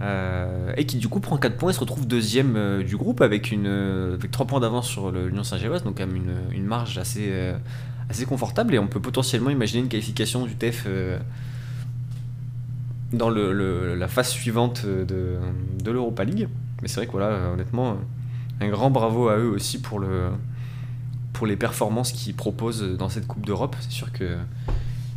Euh, 0.00 0.72
et 0.76 0.86
qui 0.86 0.96
du 0.96 1.08
coup 1.08 1.20
prend 1.20 1.38
4 1.38 1.56
points 1.56 1.70
et 1.70 1.72
se 1.72 1.80
retrouve 1.80 2.06
deuxième 2.06 2.82
du 2.82 2.96
groupe 2.96 3.20
avec, 3.20 3.50
une, 3.50 3.66
avec 3.66 4.30
3 4.30 4.46
points 4.46 4.60
d'avance 4.60 4.88
sur 4.88 5.10
l'Union 5.10 5.44
Saint-Gilloise, 5.44 5.84
donc 5.84 5.98
quand 5.98 6.06
même 6.06 6.16
une, 6.16 6.36
une 6.52 6.64
marge 6.64 6.98
assez, 6.98 7.32
assez 8.08 8.24
confortable. 8.24 8.74
Et 8.74 8.78
on 8.78 8.88
peut 8.88 9.00
potentiellement 9.00 9.50
imaginer 9.50 9.82
une 9.82 9.88
qualification 9.88 10.46
du 10.46 10.54
TEF 10.56 10.86
dans 13.12 13.30
la 13.30 14.08
phase 14.08 14.28
suivante 14.30 14.84
de, 14.84 15.36
de 15.82 15.90
l'Europa 15.90 16.24
League. 16.24 16.48
Mais 16.82 16.88
c'est 16.88 16.96
vrai 16.96 17.06
que 17.06 17.12
voilà, 17.12 17.50
honnêtement, 17.52 17.98
un 18.60 18.68
grand 18.68 18.90
bravo 18.90 19.28
à 19.28 19.36
eux 19.36 19.50
aussi 19.50 19.80
pour 19.80 19.98
le, 19.98 20.30
pour 21.38 21.46
les 21.46 21.54
performances 21.54 22.10
qu'ils 22.10 22.34
proposent 22.34 22.82
dans 22.98 23.08
cette 23.08 23.28
Coupe 23.28 23.46
d'Europe. 23.46 23.76
C'est 23.78 23.92
sûr 23.92 24.10
que 24.12 24.38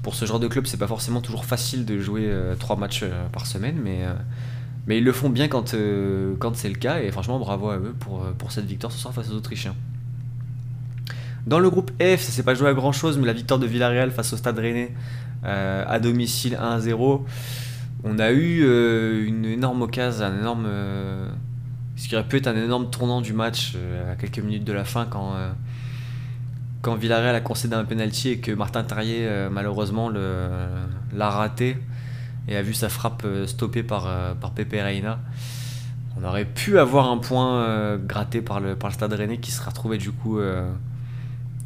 pour 0.03 0.13
ce 0.13 0.25
genre 0.25 0.39
de 0.39 0.47
club, 0.47 0.67
c'est 0.67 0.77
pas 0.77 0.85
forcément 0.85 1.19
toujours 1.19 1.45
facile 1.45 1.83
de 1.83 1.97
jouer 1.97 2.25
euh, 2.27 2.53
trois 2.55 2.75
matchs 2.75 3.01
euh, 3.01 3.27
par 3.29 3.47
semaine, 3.47 3.79
mais, 3.83 4.03
euh, 4.03 4.13
mais 4.85 4.99
ils 4.99 5.03
le 5.03 5.13
font 5.13 5.31
bien 5.31 5.47
quand, 5.47 5.75
quand 6.37 6.55
c'est 6.55 6.69
le 6.69 6.75
cas. 6.75 7.01
Et 7.01 7.09
franchement, 7.09 7.39
bravo 7.39 7.71
à 7.71 7.77
eux 7.77 7.95
pour, 7.99 8.23
pour 8.37 8.51
cette 8.51 8.65
victoire 8.65 8.93
ce 8.93 8.99
soir 8.99 9.15
face 9.15 9.31
aux 9.31 9.33
Autrichiens. 9.33 9.73
Dans 11.47 11.57
le 11.57 11.71
groupe 11.71 11.89
F, 11.99 12.21
ça 12.21 12.31
s'est 12.31 12.43
pas 12.43 12.53
joué 12.53 12.69
à 12.69 12.75
grand 12.75 12.91
chose, 12.91 13.17
mais 13.17 13.25
la 13.25 13.33
victoire 13.33 13.59
de 13.59 13.65
Villarreal 13.65 14.11
face 14.11 14.31
au 14.33 14.37
Stade 14.37 14.59
Rennais 14.59 14.93
à 15.43 15.99
domicile 15.99 16.55
1-0. 16.61 17.21
On 18.03 18.19
a 18.19 18.31
eu 18.31 19.25
une 19.25 19.45
énorme 19.45 19.81
occasion, 19.81 20.25
un 20.25 20.37
énorme. 20.39 20.67
ce 21.95 22.07
qui 22.07 22.15
aurait 22.15 22.27
pu 22.27 22.37
être 22.37 22.45
un 22.45 22.55
énorme 22.55 22.91
tournant 22.91 23.21
du 23.21 23.33
match 23.33 23.75
à 24.07 24.15
quelques 24.17 24.37
minutes 24.37 24.65
de 24.65 24.73
la 24.73 24.85
fin 24.85 25.07
quand 25.09 25.33
quand 26.81 26.95
Villarreal 26.95 27.35
a 27.35 27.41
concédé 27.41 27.75
un 27.75 27.85
penalty 27.85 28.29
et 28.29 28.37
que 28.39 28.51
Martin 28.51 28.83
Terrier 28.83 29.27
euh, 29.27 29.49
malheureusement 29.49 30.09
l'a 30.09 31.29
raté 31.29 31.77
et 32.47 32.57
a 32.57 32.61
vu 32.61 32.73
sa 32.73 32.89
frappe 32.89 33.23
euh, 33.25 33.45
stoppée 33.45 33.83
par, 33.83 34.07
euh, 34.07 34.33
par 34.33 34.51
Pepe 34.51 34.73
Reina, 34.73 35.19
on 36.17 36.23
aurait 36.23 36.45
pu 36.45 36.79
avoir 36.79 37.09
un 37.09 37.17
point 37.17 37.97
gratté 38.05 38.41
par 38.41 38.59
le, 38.59 38.75
Stade 38.89 39.13
Rennais 39.13 39.37
qui 39.37 39.51
serait 39.51 39.69
retrouvé 39.69 39.97
du 39.97 40.11
coup 40.11 40.39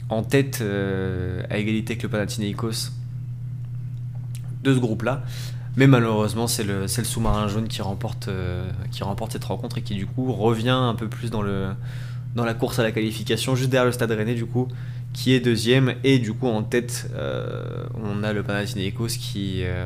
en 0.09 0.21
tête 0.21 0.61
à 0.61 1.57
égalité 1.57 1.93
avec 1.93 2.03
le 2.03 2.09
Panathinaikos 2.09 2.91
de 4.63 4.73
ce 4.73 4.79
groupe-là. 4.79 5.23
Mais 5.77 5.87
malheureusement, 5.87 6.45
c'est 6.45 6.63
le, 6.63 6.87
sous-marin 6.87 7.47
jaune 7.47 7.67
qui 7.67 7.81
remporte, 7.81 8.29
cette 9.31 9.43
rencontre 9.45 9.79
et 9.79 9.81
qui 9.81 9.95
du 9.95 10.05
coup 10.05 10.31
revient 10.31 10.69
un 10.69 10.93
peu 10.93 11.09
plus 11.09 11.31
dans, 11.31 11.43
dans 12.35 12.45
la 12.45 12.53
course 12.53 12.77
à 12.77 12.83
la 12.83 12.91
qualification, 12.91 13.55
juste 13.55 13.71
derrière 13.71 13.85
le 13.85 13.93
Stade 13.93 14.11
Rennais 14.11 14.35
du 14.35 14.45
coup, 14.45 14.67
qui 15.15 15.33
est 15.33 15.39
deuxième. 15.39 15.95
Et 16.03 16.19
du 16.19 16.33
coup, 16.33 16.47
en 16.47 16.61
tête, 16.61 17.09
euh, 17.15 17.85
on 17.95 18.23
a 18.23 18.33
le 18.33 18.43
Panathinaikos 18.43 19.17
qui 19.17 19.61
euh, 19.63 19.85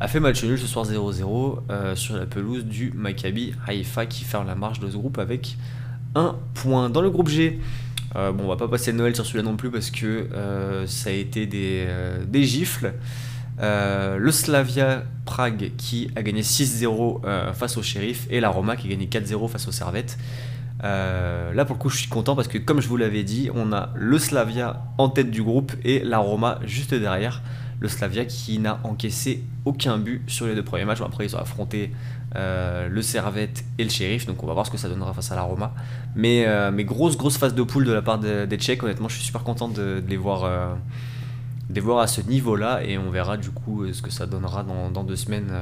a 0.00 0.08
fait 0.08 0.20
match 0.20 0.42
nul 0.44 0.58
ce 0.58 0.66
soir 0.66 0.86
0-0 0.86 1.58
euh, 1.68 1.96
sur 1.96 2.16
la 2.16 2.26
pelouse 2.26 2.64
du 2.64 2.92
Maccabi 2.94 3.52
Haïfa 3.66 4.06
qui 4.06 4.24
ferme 4.24 4.46
la 4.46 4.54
marche 4.54 4.78
de 4.78 4.88
ce 4.88 4.96
groupe 4.96 5.18
avec 5.18 5.56
un 6.14 6.36
point. 6.54 6.88
Dans 6.88 7.02
le 7.02 7.10
groupe 7.10 7.28
G, 7.28 7.58
bon, 8.14 8.44
on 8.44 8.48
va 8.48 8.56
pas 8.56 8.68
passer 8.68 8.92
Noël 8.92 9.14
sur 9.14 9.26
celui-là 9.26 9.42
non 9.42 9.56
plus 9.56 9.70
parce 9.70 9.90
que 9.90 10.28
ça 10.86 11.10
a 11.10 11.12
été 11.12 11.44
des, 11.46 11.86
des 12.26 12.44
gifles. 12.44 12.94
le 13.60 14.30
Slavia 14.30 15.02
Prague 15.26 15.72
qui 15.76 16.08
a 16.16 16.22
gagné 16.22 16.40
6-0 16.40 17.52
face 17.52 17.76
au 17.76 17.82
Sheriff 17.82 18.26
et 18.30 18.40
la 18.40 18.48
Roma 18.48 18.76
qui 18.76 18.86
a 18.86 18.90
gagné 18.90 19.06
4-0 19.06 19.48
face 19.48 19.68
au 19.68 19.72
Servette. 19.72 20.16
Euh, 20.84 21.52
là, 21.52 21.64
pour 21.64 21.76
le 21.76 21.80
coup, 21.80 21.88
je 21.88 21.98
suis 21.98 22.08
content 22.08 22.36
parce 22.36 22.48
que, 22.48 22.58
comme 22.58 22.80
je 22.80 22.88
vous 22.88 22.96
l'avais 22.96 23.22
dit, 23.22 23.50
on 23.54 23.72
a 23.72 23.90
le 23.94 24.18
Slavia 24.18 24.82
en 24.98 25.08
tête 25.08 25.30
du 25.30 25.42
groupe 25.42 25.72
et 25.84 26.00
la 26.00 26.18
Roma 26.18 26.58
juste 26.64 26.94
derrière. 26.94 27.42
Le 27.78 27.88
Slavia 27.88 28.24
qui 28.24 28.58
n'a 28.58 28.80
encaissé 28.84 29.44
aucun 29.64 29.98
but 29.98 30.22
sur 30.26 30.46
les 30.46 30.54
deux 30.54 30.62
premiers 30.62 30.84
matchs. 30.84 31.02
après, 31.02 31.26
ils 31.26 31.36
ont 31.36 31.38
affronté 31.38 31.92
euh, 32.34 32.88
le 32.88 33.02
Servette 33.02 33.64
et 33.78 33.84
le 33.84 33.90
Sheriff, 33.90 34.26
donc 34.26 34.42
on 34.42 34.46
va 34.46 34.54
voir 34.54 34.66
ce 34.66 34.70
que 34.70 34.78
ça 34.78 34.88
donnera 34.88 35.12
face 35.12 35.30
à 35.30 35.36
la 35.36 35.42
Roma. 35.42 35.74
Mais, 36.14 36.44
euh, 36.46 36.70
grosse, 36.84 37.16
grosse 37.16 37.36
phase 37.36 37.54
de 37.54 37.62
poule 37.62 37.84
de 37.84 37.92
la 37.92 38.02
part 38.02 38.18
des 38.18 38.56
Tchèques. 38.56 38.82
Honnêtement, 38.82 39.08
je 39.08 39.16
suis 39.16 39.24
super 39.24 39.42
content 39.42 39.68
de, 39.68 40.02
les 40.08 40.16
voir. 40.16 40.44
à 40.44 42.06
ce 42.06 42.20
niveau-là 42.22 42.82
et 42.82 42.96
on 42.96 43.10
verra 43.10 43.36
du 43.36 43.50
coup 43.50 43.92
ce 43.92 44.00
que 44.00 44.10
ça 44.10 44.26
donnera 44.26 44.62
dans, 44.62 44.90
dans 44.90 45.04
deux 45.04 45.16
semaines 45.16 45.52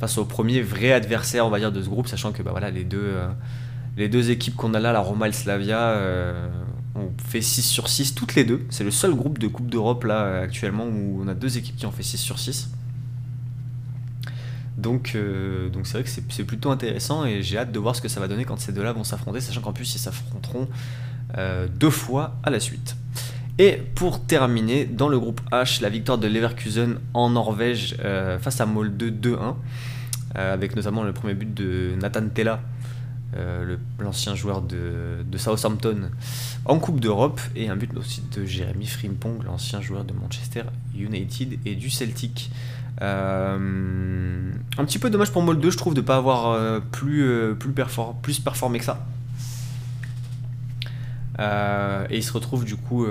face 0.00 0.18
au 0.18 0.24
premier 0.24 0.62
vrai 0.62 0.90
adversaire 0.92 1.46
on 1.46 1.50
va 1.50 1.60
dire 1.60 1.70
de 1.70 1.80
ce 1.80 1.88
groupe 1.88 2.08
sachant 2.08 2.32
que 2.32 2.42
bah, 2.42 2.50
voilà, 2.50 2.70
les 2.70 2.82
deux, 2.82 3.14
les 3.96 4.08
deux 4.08 4.30
équipes 4.30 4.56
qu'on 4.56 4.74
a 4.74 4.80
là, 4.80 4.92
la 4.92 5.00
Roma 5.00 5.28
et 5.28 5.32
Slavia, 5.32 5.78
euh, 5.78 6.48
ont 6.94 7.10
fait 7.24 7.40
6 7.40 7.62
sur 7.62 7.88
6 7.88 8.14
toutes 8.14 8.34
les 8.34 8.44
deux. 8.44 8.64
C'est 8.70 8.84
le 8.84 8.90
seul 8.90 9.14
groupe 9.14 9.38
de 9.38 9.48
Coupe 9.48 9.68
d'Europe 9.68 10.04
là 10.04 10.40
actuellement 10.40 10.84
où 10.84 11.22
on 11.22 11.28
a 11.28 11.34
deux 11.34 11.58
équipes 11.58 11.76
qui 11.76 11.86
ont 11.86 11.92
fait 11.92 12.02
6 12.02 12.18
sur 12.18 12.38
6. 12.38 12.70
Donc 14.78 15.12
euh, 15.14 15.68
donc 15.68 15.86
c'est 15.86 15.98
vrai 15.98 16.02
que 16.02 16.08
c'est 16.08 16.44
plutôt 16.44 16.70
intéressant 16.70 17.24
et 17.24 17.42
j'ai 17.42 17.58
hâte 17.58 17.72
de 17.72 17.78
voir 17.78 17.94
ce 17.94 18.00
que 18.00 18.08
ça 18.08 18.20
va 18.20 18.28
donner 18.28 18.44
quand 18.44 18.58
ces 18.58 18.72
deux-là 18.72 18.92
vont 18.92 19.04
s'affronter, 19.04 19.40
sachant 19.40 19.60
qu'en 19.60 19.72
plus 19.72 19.94
ils 19.94 19.98
s'affronteront 19.98 20.68
euh, 21.36 21.68
deux 21.68 21.90
fois 21.90 22.36
à 22.42 22.50
la 22.50 22.60
suite. 22.60 22.96
Et 23.58 23.78
pour 23.94 24.24
terminer, 24.24 24.86
dans 24.86 25.08
le 25.08 25.20
groupe 25.20 25.40
H, 25.52 25.82
la 25.82 25.90
victoire 25.90 26.16
de 26.16 26.26
Leverkusen 26.26 26.98
en 27.12 27.30
Norvège 27.30 27.96
face 28.40 28.60
à 28.62 28.66
Molde 28.66 29.00
2-1, 29.02 29.54
avec 30.34 30.74
notamment 30.74 31.02
le 31.04 31.12
premier 31.12 31.34
but 31.34 31.52
de 31.52 31.94
Nathan 32.00 32.26
Tella 32.34 32.62
euh, 33.34 33.76
l'ancien 33.98 34.34
joueur 34.34 34.60
de, 34.60 35.24
Southampton 35.38 36.10
en 36.66 36.78
Coupe 36.78 37.00
d'Europe, 37.00 37.40
et 37.56 37.70
un 37.70 37.76
but 37.76 37.96
aussi 37.96 38.22
de 38.34 38.44
Jérémy 38.44 38.86
Frimpong, 38.86 39.42
l'ancien 39.44 39.80
joueur 39.80 40.04
de 40.04 40.12
Manchester 40.12 40.64
United 40.94 41.58
et 41.64 41.74
du 41.74 41.88
Celtic. 41.88 42.50
Euh, 43.00 44.52
un 44.76 44.84
petit 44.84 44.98
peu 44.98 45.08
dommage 45.08 45.32
pour 45.32 45.42
Molde, 45.42 45.66
je 45.68 45.76
trouve, 45.76 45.94
de 45.94 46.02
ne 46.02 46.06
pas 46.06 46.16
avoir 46.16 46.50
euh, 46.50 46.80
plus, 46.80 47.56
plus, 47.58 47.72
plus 48.20 48.38
performé 48.40 48.78
que 48.78 48.84
ça. 48.84 49.06
et 52.10 52.16
il 52.16 52.22
se 52.22 52.32
retrouve 52.32 52.66
du 52.66 52.76
coup 52.76 53.06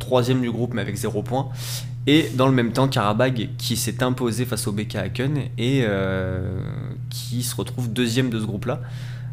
troisième 0.00 0.40
du 0.40 0.50
groupe 0.50 0.74
mais 0.74 0.82
avec 0.82 0.96
0 0.96 1.22
points. 1.22 1.48
Et 2.08 2.30
dans 2.34 2.46
le 2.46 2.52
même 2.52 2.72
temps, 2.72 2.88
Karabag 2.88 3.50
qui 3.56 3.76
s'est 3.76 4.02
imposé 4.02 4.44
face 4.44 4.66
au 4.66 4.72
BK 4.72 4.96
Haken 4.96 5.38
et 5.58 5.84
qui 7.16 7.42
se 7.42 7.54
retrouve 7.56 7.92
deuxième 7.92 8.30
de 8.30 8.40
ce 8.40 8.44
groupe-là. 8.44 8.80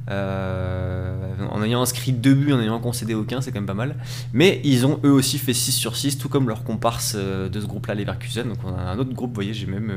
Euh, 0.09 1.15
en 1.49 1.63
ayant 1.63 1.81
inscrit 1.81 2.11
deux 2.11 2.33
buts, 2.33 2.51
en 2.51 2.59
ayant 2.59 2.79
concédé 2.79 3.13
aucun, 3.13 3.39
c'est 3.41 3.51
quand 3.51 3.59
même 3.59 3.67
pas 3.67 3.73
mal. 3.73 3.95
Mais 4.33 4.59
ils 4.63 4.85
ont 4.85 4.99
eux 5.05 5.11
aussi 5.11 5.37
fait 5.37 5.53
6 5.53 5.71
sur 5.71 5.95
6, 5.95 6.17
tout 6.17 6.29
comme 6.29 6.49
leur 6.49 6.63
comparse 6.63 7.13
euh, 7.15 7.47
de 7.47 7.59
ce 7.59 7.65
groupe-là, 7.65 7.95
Leverkusen. 7.95 8.49
Donc 8.49 8.57
on 8.65 8.73
a 8.75 8.81
un 8.81 8.99
autre 8.99 9.13
groupe, 9.13 9.29
vous 9.29 9.35
voyez, 9.35 9.53
j'ai 9.53 9.67
même. 9.67 9.91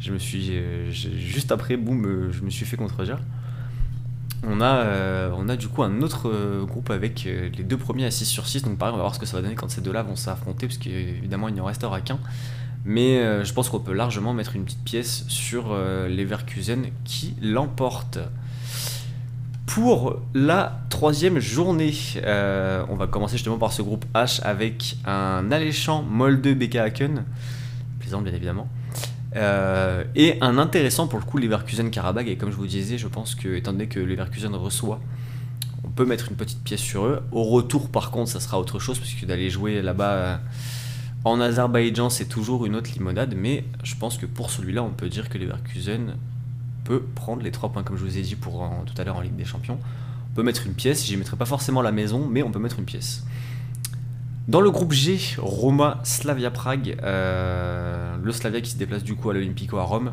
je 0.00 0.12
me 0.12 0.18
suis. 0.18 0.52
juste 0.90 1.52
après, 1.52 1.76
boum, 1.76 2.30
je 2.30 2.42
me 2.42 2.50
suis 2.50 2.66
fait 2.66 2.76
contredire. 2.76 3.18
On 4.46 4.60
a, 4.60 5.30
on 5.36 5.48
a 5.48 5.56
du 5.56 5.66
coup 5.68 5.82
un 5.82 6.00
autre 6.00 6.30
groupe 6.64 6.90
avec 6.90 7.24
les 7.24 7.64
deux 7.64 7.78
premiers 7.78 8.04
à 8.04 8.10
6 8.10 8.26
sur 8.26 8.46
6. 8.46 8.62
Donc 8.62 8.78
pareil, 8.78 8.92
on 8.94 8.98
va 8.98 9.02
voir 9.02 9.14
ce 9.14 9.20
que 9.20 9.26
ça 9.26 9.36
va 9.36 9.42
donner 9.42 9.54
quand 9.54 9.70
ces 9.70 9.80
deux-là 9.80 10.02
vont 10.02 10.16
s'affronter, 10.16 10.66
parce 10.66 10.78
qu'évidemment 10.78 11.48
il 11.48 11.54
n'y 11.54 11.60
restera 11.60 12.00
qu'un. 12.02 12.18
Mais 12.90 13.44
je 13.44 13.52
pense 13.52 13.68
qu'on 13.68 13.80
peut 13.80 13.92
largement 13.92 14.32
mettre 14.32 14.56
une 14.56 14.64
petite 14.64 14.82
pièce 14.82 15.24
sur 15.28 15.74
Leverkusen 15.74 16.86
qui 17.04 17.34
l'emporte. 17.42 18.18
Pour 19.68 20.16
la 20.32 20.80
troisième 20.88 21.38
journée, 21.40 21.92
euh, 22.24 22.82
on 22.88 22.96
va 22.96 23.06
commencer 23.06 23.36
justement 23.36 23.58
par 23.58 23.70
ce 23.70 23.82
groupe 23.82 24.06
H 24.14 24.40
avec 24.42 24.96
un 25.04 25.52
alléchant 25.52 26.02
Molde 26.02 26.48
BK 26.48 26.76
Haken, 26.76 27.24
plaisant 28.00 28.22
bien 28.22 28.32
évidemment, 28.32 28.66
euh, 29.36 30.04
et 30.16 30.38
un 30.40 30.56
intéressant 30.56 31.06
pour 31.06 31.18
le 31.18 31.24
coup 31.26 31.36
Leverkusen 31.36 31.90
Karabag. 31.90 32.28
Et 32.28 32.36
comme 32.36 32.50
je 32.50 32.56
vous 32.56 32.66
disais, 32.66 32.96
je 32.96 33.06
pense 33.08 33.34
que 33.34 33.56
étant 33.56 33.72
donné 33.72 33.88
que 33.88 34.00
Leverkusen 34.00 34.54
reçoit, 34.54 35.00
on 35.84 35.90
peut 35.90 36.06
mettre 36.06 36.30
une 36.30 36.36
petite 36.36 36.64
pièce 36.64 36.80
sur 36.80 37.04
eux. 37.04 37.22
Au 37.30 37.44
retour, 37.44 37.90
par 37.90 38.10
contre, 38.10 38.30
ça 38.30 38.40
sera 38.40 38.58
autre 38.58 38.78
chose, 38.78 38.98
parce 38.98 39.12
que 39.12 39.26
d'aller 39.26 39.50
jouer 39.50 39.82
là-bas 39.82 40.12
euh, 40.12 40.36
en 41.24 41.40
Azerbaïdjan, 41.40 42.10
c'est 42.10 42.26
toujours 42.26 42.66
une 42.66 42.74
autre 42.76 42.90
limonade. 42.92 43.34
Mais 43.36 43.64
je 43.82 43.94
pense 43.96 44.18
que 44.18 44.26
pour 44.26 44.50
celui-là, 44.50 44.82
on 44.82 44.90
peut 44.90 45.08
dire 45.08 45.28
que 45.28 45.38
Leverkusen 45.38 46.14
prendre 47.14 47.42
les 47.42 47.50
3 47.50 47.70
points, 47.72 47.82
comme 47.82 47.96
je 47.96 48.04
vous 48.04 48.18
ai 48.18 48.22
dit 48.22 48.36
pour 48.36 48.68
tout 48.86 49.00
à 49.00 49.04
l'heure 49.04 49.16
en 49.16 49.20
Ligue 49.20 49.36
des 49.36 49.44
Champions. 49.44 49.78
On 50.30 50.34
peut 50.34 50.42
mettre 50.42 50.66
une 50.66 50.74
pièce, 50.74 51.04
j'y 51.04 51.16
mettrai 51.16 51.36
pas 51.36 51.44
forcément 51.44 51.82
la 51.82 51.92
maison, 51.92 52.26
mais 52.28 52.42
on 52.42 52.50
peut 52.50 52.58
mettre 52.58 52.78
une 52.78 52.84
pièce. 52.84 53.24
Dans 54.46 54.60
le 54.60 54.70
groupe 54.70 54.92
G, 54.92 55.18
Roma, 55.36 56.00
Slavia 56.04 56.50
Prague, 56.50 56.96
euh, 57.02 58.16
le 58.22 58.32
Slavia 58.32 58.60
qui 58.60 58.70
se 58.70 58.78
déplace 58.78 59.04
du 59.04 59.14
coup 59.14 59.28
à 59.28 59.34
l'Olympico 59.34 59.76
à 59.76 59.82
Rome. 59.82 60.12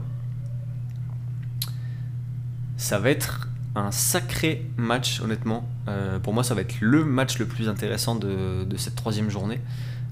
Ça 2.75 2.99
va 2.99 3.09
être 3.09 3.47
un 3.75 3.91
sacré 3.91 4.65
match, 4.77 5.21
honnêtement. 5.21 5.67
Euh, 5.87 6.19
pour 6.19 6.33
moi, 6.33 6.43
ça 6.43 6.53
va 6.53 6.61
être 6.61 6.75
le 6.81 7.05
match 7.05 7.39
le 7.39 7.45
plus 7.45 7.69
intéressant 7.69 8.15
de, 8.15 8.65
cette 8.77 8.95
troisième 8.95 9.29
journée. 9.29 9.61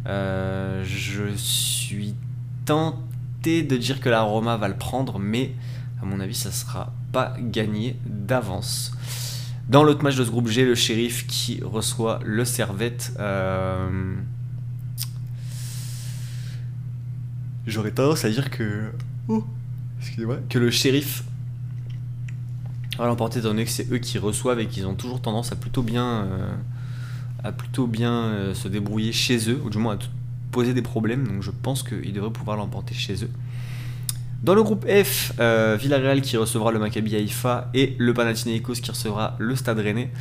Euh, 0.07 0.83
je 0.85 1.35
suis 1.35 2.15
tenté 2.65 3.63
de 3.63 3.77
dire 3.77 3.99
que 3.99 4.09
la 4.09 4.21
Roma 4.21 4.57
va 4.57 4.67
le 4.67 4.77
prendre, 4.77 5.19
mais 5.19 5.53
à 6.01 6.05
mon 6.05 6.19
avis, 6.19 6.35
ça 6.35 6.51
sera 6.51 6.93
pas 7.11 7.35
gagné 7.39 7.97
d'avance. 8.05 8.91
Dans 9.69 9.83
l'autre 9.83 10.03
match 10.03 10.15
de 10.15 10.25
ce 10.25 10.29
groupe 10.29 10.47
G, 10.47 10.65
le 10.65 10.75
shérif 10.75 11.25
qui 11.27 11.61
reçoit 11.63 12.19
le 12.25 12.43
Servette. 12.43 13.13
Euh, 13.19 14.15
j'aurais 17.65 17.91
tendance 17.91 18.25
à 18.25 18.29
dire 18.29 18.49
que. 18.49 18.91
Oh. 19.29 19.45
Que 20.49 20.59
le 20.59 20.69
shérif 20.69 21.23
va 22.97 23.05
l'emporter 23.07 23.39
étant 23.39 23.49
donné 23.49 23.63
que 23.63 23.71
c'est 23.71 23.89
eux 23.89 23.99
qui 23.99 24.17
reçoivent 24.17 24.59
et 24.59 24.67
qu'ils 24.67 24.85
ont 24.85 24.95
toujours 24.95 25.21
tendance 25.21 25.53
à 25.53 25.55
plutôt 25.55 25.81
bien. 25.81 26.25
Euh, 26.25 26.53
à 27.43 27.51
plutôt 27.51 27.87
bien 27.87 28.13
euh, 28.13 28.53
se 28.53 28.67
débrouiller 28.67 29.11
chez 29.11 29.49
eux, 29.49 29.61
ou 29.63 29.69
du 29.69 29.77
moins 29.77 29.95
à 29.95 29.99
poser 30.51 30.73
des 30.73 30.81
problèmes. 30.81 31.27
Donc 31.27 31.41
je 31.41 31.51
pense 31.51 31.83
qu'ils 31.83 32.13
devraient 32.13 32.31
pouvoir 32.31 32.57
l'emporter 32.57 32.93
chez 32.93 33.23
eux. 33.23 33.29
Dans 34.41 34.55
le 34.55 34.63
groupe 34.63 34.85
F, 34.85 35.33
euh, 35.39 35.77
Villarreal 35.79 36.21
qui 36.21 36.35
recevra 36.35 36.71
le 36.71 36.79
Maccabi 36.79 37.15
Haïfa 37.15 37.69
et 37.73 37.95
le 37.97 38.13
Panathinaikos 38.13 38.75
qui 38.75 38.91
recevra 38.91 39.35
le 39.39 39.55
Stade 39.55 39.79
Rennais. 39.79 40.11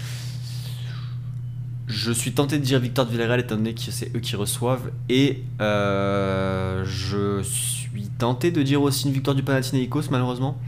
Je 1.89 2.13
suis 2.13 2.33
tenté 2.33 2.59
de 2.59 2.65
dire 2.65 2.79
victoire 2.79 3.07
de 3.07 3.13
Villarreal 3.13 3.41
étant 3.41 3.57
donné 3.57 3.75
que 3.75 3.81
c'est 3.81 4.15
eux 4.17 4.21
qui 4.21 4.37
reçoivent 4.37 4.91
et 5.09 5.43
euh, 5.61 6.85
je 6.87 7.43
suis 7.43 8.07
tenté 8.19 8.51
de 8.51 8.63
dire 8.63 8.81
aussi 8.81 9.09
une 9.09 9.13
victoire 9.13 9.35
du 9.35 9.43
Panathinaikos 9.43 10.11
malheureusement. 10.11 10.59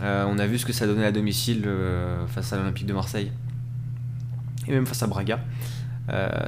On 0.00 0.38
a 0.38 0.46
vu 0.46 0.58
ce 0.58 0.66
que 0.66 0.74
ça 0.74 0.86
donnait 0.86 1.06
à 1.06 1.12
domicile 1.12 1.66
face 2.26 2.52
à 2.52 2.58
l'Olympique 2.58 2.84
de 2.84 2.92
Marseille 2.92 3.32
et 4.66 4.72
même 4.72 4.86
face 4.86 5.02
à 5.02 5.06
Braga. 5.06 5.40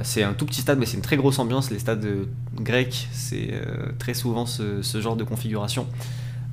c'est 0.03 0.23
un 0.23 0.33
tout 0.33 0.45
petit 0.45 0.61
stade, 0.61 0.79
mais 0.79 0.85
c'est 0.85 0.97
une 0.97 1.03
très 1.03 1.17
grosse 1.17 1.39
ambiance. 1.39 1.71
Les 1.71 1.79
stades 1.79 2.07
grecs, 2.55 3.07
c'est 3.11 3.53
très 3.99 4.13
souvent 4.13 4.45
ce, 4.45 5.01
genre 5.01 5.15
de 5.15 5.23
configuration. 5.23 5.87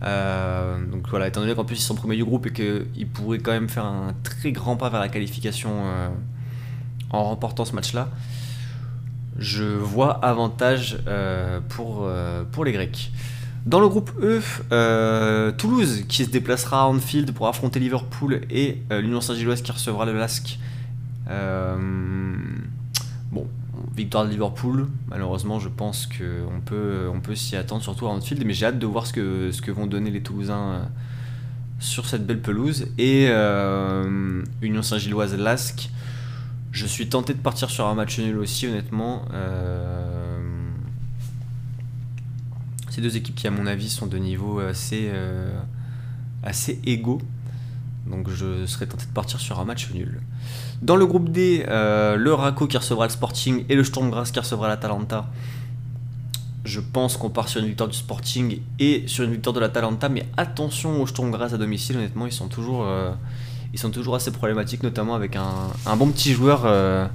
Euh, 0.02 0.84
donc 0.86 1.08
voilà, 1.08 1.28
étant 1.28 1.40
donné 1.40 1.54
qu'en 1.54 1.64
plus 1.64 1.76
ils 1.76 1.82
sont 1.82 1.94
premiers 1.94 2.16
du 2.16 2.24
groupe 2.24 2.46
et 2.46 2.52
qu'ils 2.52 3.08
pourraient 3.08 3.38
quand 3.38 3.52
même 3.52 3.68
faire 3.68 3.86
un 3.86 4.14
très 4.22 4.52
grand 4.52 4.76
pas 4.76 4.90
vers 4.90 5.00
la 5.00 5.08
qualification 5.08 5.70
euh, 5.84 6.08
en 7.10 7.24
remportant 7.24 7.64
ce 7.64 7.74
match-là, 7.74 8.08
je 9.38 9.64
vois 9.64 10.12
avantage 10.24 10.98
euh, 11.06 11.60
pour, 11.68 12.08
pour 12.52 12.64
les 12.64 12.72
Grecs. 12.72 13.12
Dans 13.66 13.80
le 13.80 13.88
groupe 13.88 14.10
E, 14.20 15.52
Toulouse 15.52 16.04
qui 16.06 16.24
se 16.24 16.30
déplacera 16.30 16.82
à 16.82 16.84
Anfield 16.84 17.32
pour 17.32 17.48
affronter 17.48 17.80
Liverpool 17.80 18.42
et 18.50 18.82
l'Union 18.90 19.22
Saint-Gilloise 19.22 19.62
qui 19.62 19.72
recevra 19.72 20.04
le 20.04 20.12
LASK. 20.12 20.58
Bon, 21.26 23.46
victoire 23.96 24.24
de 24.24 24.30
Liverpool, 24.30 24.88
malheureusement, 25.08 25.60
je 25.60 25.68
pense 25.68 26.06
qu'on 26.06 26.60
peut, 26.64 27.08
on 27.12 27.20
peut 27.20 27.34
s'y 27.34 27.56
attendre, 27.56 27.82
surtout 27.82 28.06
à 28.06 28.10
Anfield, 28.10 28.44
mais 28.44 28.52
j'ai 28.52 28.66
hâte 28.66 28.78
de 28.78 28.86
voir 28.86 29.06
ce 29.06 29.12
que, 29.12 29.70
vont 29.70 29.86
donner 29.86 30.10
les 30.10 30.22
Toulousains 30.22 30.56
euh, 30.56 30.84
sur 31.78 32.06
cette 32.06 32.26
belle 32.26 32.40
pelouse. 32.40 32.86
Et 32.98 33.26
euh, 33.28 34.42
Union 34.62 34.82
Saint-Gilloise 34.82 35.36
Lasque, 35.36 35.90
je 36.72 36.86
suis 36.86 37.08
tenté 37.08 37.34
de 37.34 37.38
partir 37.38 37.70
sur 37.70 37.86
un 37.86 37.94
match 37.94 38.18
nul 38.18 38.38
aussi, 38.38 38.66
honnêtement. 38.66 39.26
Euh, 39.32 40.40
ces 42.90 43.00
deux 43.00 43.16
équipes 43.16 43.34
qui, 43.34 43.46
à 43.46 43.50
mon 43.50 43.66
avis, 43.66 43.90
sont 43.90 44.06
de 44.06 44.18
niveau 44.18 44.60
assez 44.60 45.10
égaux. 46.84 47.20
Donc 48.06 48.28
je 48.28 48.66
serais 48.66 48.86
tenté 48.86 49.06
de 49.06 49.12
partir 49.12 49.40
sur 49.40 49.60
un 49.60 49.64
match 49.64 49.90
nul. 49.92 50.20
Dans 50.84 50.96
le 50.96 51.06
groupe 51.06 51.30
D, 51.30 51.64
euh, 51.66 52.16
le 52.16 52.34
Raco 52.34 52.66
qui 52.66 52.76
recevra 52.76 53.06
le 53.06 53.10
Sporting 53.10 53.64
et 53.70 53.74
le 53.74 53.84
Sturm 53.84 54.10
Graz 54.10 54.28
qui 54.30 54.38
recevra 54.38 54.68
l'Atalanta. 54.68 55.30
Je 56.66 56.78
pense 56.78 57.16
qu'on 57.16 57.30
part 57.30 57.48
sur 57.48 57.62
une 57.62 57.68
victoire 57.68 57.88
du 57.88 57.96
Sporting 57.96 58.60
et 58.78 59.04
sur 59.06 59.24
une 59.24 59.32
victoire 59.32 59.54
de 59.54 59.60
l'Atalanta, 59.60 60.10
mais 60.10 60.26
attention 60.36 61.00
au 61.00 61.06
Sturm 61.06 61.30
Graz 61.30 61.54
à 61.54 61.56
domicile, 61.56 61.96
honnêtement, 61.96 62.26
ils 62.26 62.34
sont 62.34 62.48
toujours, 62.48 62.84
euh, 62.84 63.12
ils 63.72 63.78
sont 63.78 63.90
toujours 63.90 64.14
assez 64.14 64.30
problématiques, 64.30 64.82
notamment 64.82 65.14
avec 65.14 65.36
un, 65.36 65.96
bon 65.96 66.10
petit 66.10 66.34
joueur, 66.34 66.64
euh, 66.66 67.08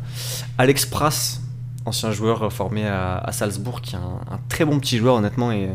Alex 0.58 0.88
Pras, 0.88 1.40
ancien 1.86 2.12
joueur 2.12 2.52
formé 2.52 2.88
à, 2.88 3.30
Salzbourg, 3.32 3.82
qui 3.82 3.94
est 3.94 4.00
un, 4.00 4.40
très 4.50 4.66
bon 4.66 4.80
petit 4.80 4.98
joueur, 4.98 5.14
honnêtement, 5.14 5.52
et, 5.52 5.70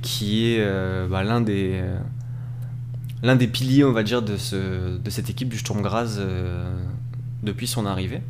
qui 0.00 0.46
est 0.46 0.64
bah, 1.10 1.24
l'un 1.24 1.40
des 1.40 1.82
l'un 3.24 3.36
des 3.36 3.48
piliers, 3.48 3.84
on 3.84 3.92
va 3.92 4.02
dire, 4.02 4.22
de, 4.22 4.36
ce, 4.36 4.98
de 4.98 5.10
cette 5.10 5.30
équipe 5.30 5.48
du 5.48 5.58
Sturm 5.58 5.80
Graz 5.80 6.18
euh, 6.18 6.76
depuis 7.42 7.66
son 7.66 7.86
arrivée. 7.86 8.20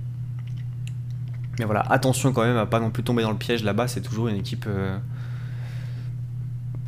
Mais 1.59 1.65
voilà, 1.65 1.81
attention 1.91 2.33
quand 2.33 2.45
même 2.45 2.57
à 2.57 2.65
pas 2.65 2.79
non 2.79 2.91
plus 2.91 3.03
tomber 3.03 3.23
dans 3.23 3.33
le 3.33 3.37
piège 3.37 3.65
là-bas, 3.65 3.89
c'est 3.89 4.01
toujours 4.01 4.29
une 4.29 4.37
équipe 4.37 4.67
euh, 4.69 4.97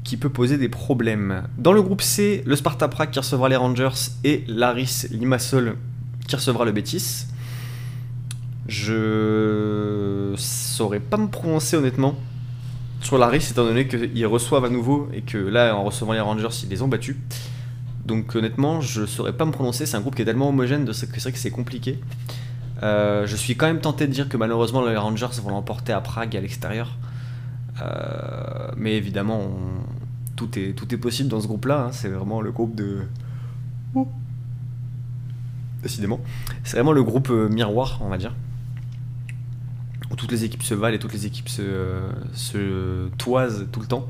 qui 0.04 0.16
peut 0.16 0.28
poser 0.28 0.56
des 0.56 0.68
problèmes. 0.68 1.42
Dans 1.58 1.72
le 1.72 1.82
groupe 1.82 2.00
C, 2.00 2.44
le 2.46 2.54
Sparta 2.54 2.86
Prague 2.86 3.10
qui 3.10 3.18
recevra 3.18 3.48
les 3.48 3.56
Rangers 3.56 4.12
et 4.22 4.44
l'Aris 4.46 5.06
Limassol 5.10 5.76
qui 6.28 6.36
recevra 6.36 6.64
le 6.64 6.72
Betis. 6.72 7.26
Je 8.68 10.32
saurais 10.36 11.00
pas 11.00 11.16
me 11.16 11.28
prononcer 11.28 11.76
honnêtement 11.76 12.16
sur 13.00 13.18
l'Aris 13.18 13.48
étant 13.50 13.64
donné 13.64 13.86
qu'ils 13.86 14.26
reçoivent 14.26 14.64
à 14.64 14.70
nouveau 14.70 15.08
et 15.12 15.22
que 15.22 15.38
là 15.38 15.76
en 15.76 15.84
recevant 15.84 16.12
les 16.12 16.20
Rangers 16.20 16.48
ils 16.64 16.68
les 16.68 16.82
ont 16.82 16.88
battus. 16.88 17.16
Donc 18.06 18.36
honnêtement, 18.36 18.80
je 18.80 19.04
saurais 19.04 19.32
pas 19.32 19.44
me 19.44 19.50
prononcer. 19.50 19.84
C'est 19.84 19.96
un 19.96 20.00
groupe 20.00 20.14
qui 20.14 20.22
est 20.22 20.24
tellement 20.24 20.48
homogène 20.48 20.84
que 20.84 20.92
c'est 20.92 21.32
que 21.32 21.38
c'est 21.38 21.50
compliqué. 21.50 21.98
Euh, 22.82 23.26
je 23.26 23.34
suis 23.36 23.56
quand 23.56 23.66
même 23.66 23.80
tenté 23.80 24.06
de 24.06 24.12
dire 24.12 24.28
que 24.28 24.36
malheureusement 24.36 24.84
les 24.86 24.96
Rangers 24.96 25.40
vont 25.42 25.50
l'emporter 25.50 25.92
à 25.92 26.00
Prague 26.00 26.36
à 26.36 26.40
l'extérieur. 26.40 26.96
Euh, 27.82 28.70
mais 28.76 28.94
évidemment, 28.96 29.50
tout, 30.36 30.56
est, 30.58 30.72
tout 30.72 30.94
est 30.94 30.98
possible 30.98 31.28
dans 31.28 31.40
ce 31.40 31.48
groupe-là. 31.48 31.86
Hein. 31.86 31.92
C'est 31.92 32.08
vraiment 32.08 32.40
le 32.40 32.52
groupe 32.52 32.76
de. 32.76 33.00
Décidément. 35.82 36.20
C'est 36.62 36.76
vraiment 36.76 36.92
le 36.92 37.02
groupe 37.02 37.30
euh, 37.30 37.48
miroir, 37.48 37.98
on 38.02 38.08
va 38.08 38.18
dire. 38.18 38.34
Où 40.12 40.16
toutes 40.16 40.30
les 40.30 40.44
équipes 40.44 40.62
se 40.62 40.74
valent 40.74 40.94
et 40.94 41.00
toutes 41.00 41.12
les 41.12 41.26
équipes 41.26 41.48
se, 41.48 41.98
se 42.34 43.08
toisent 43.18 43.66
tout 43.72 43.80
le 43.80 43.86
temps. 43.86 44.06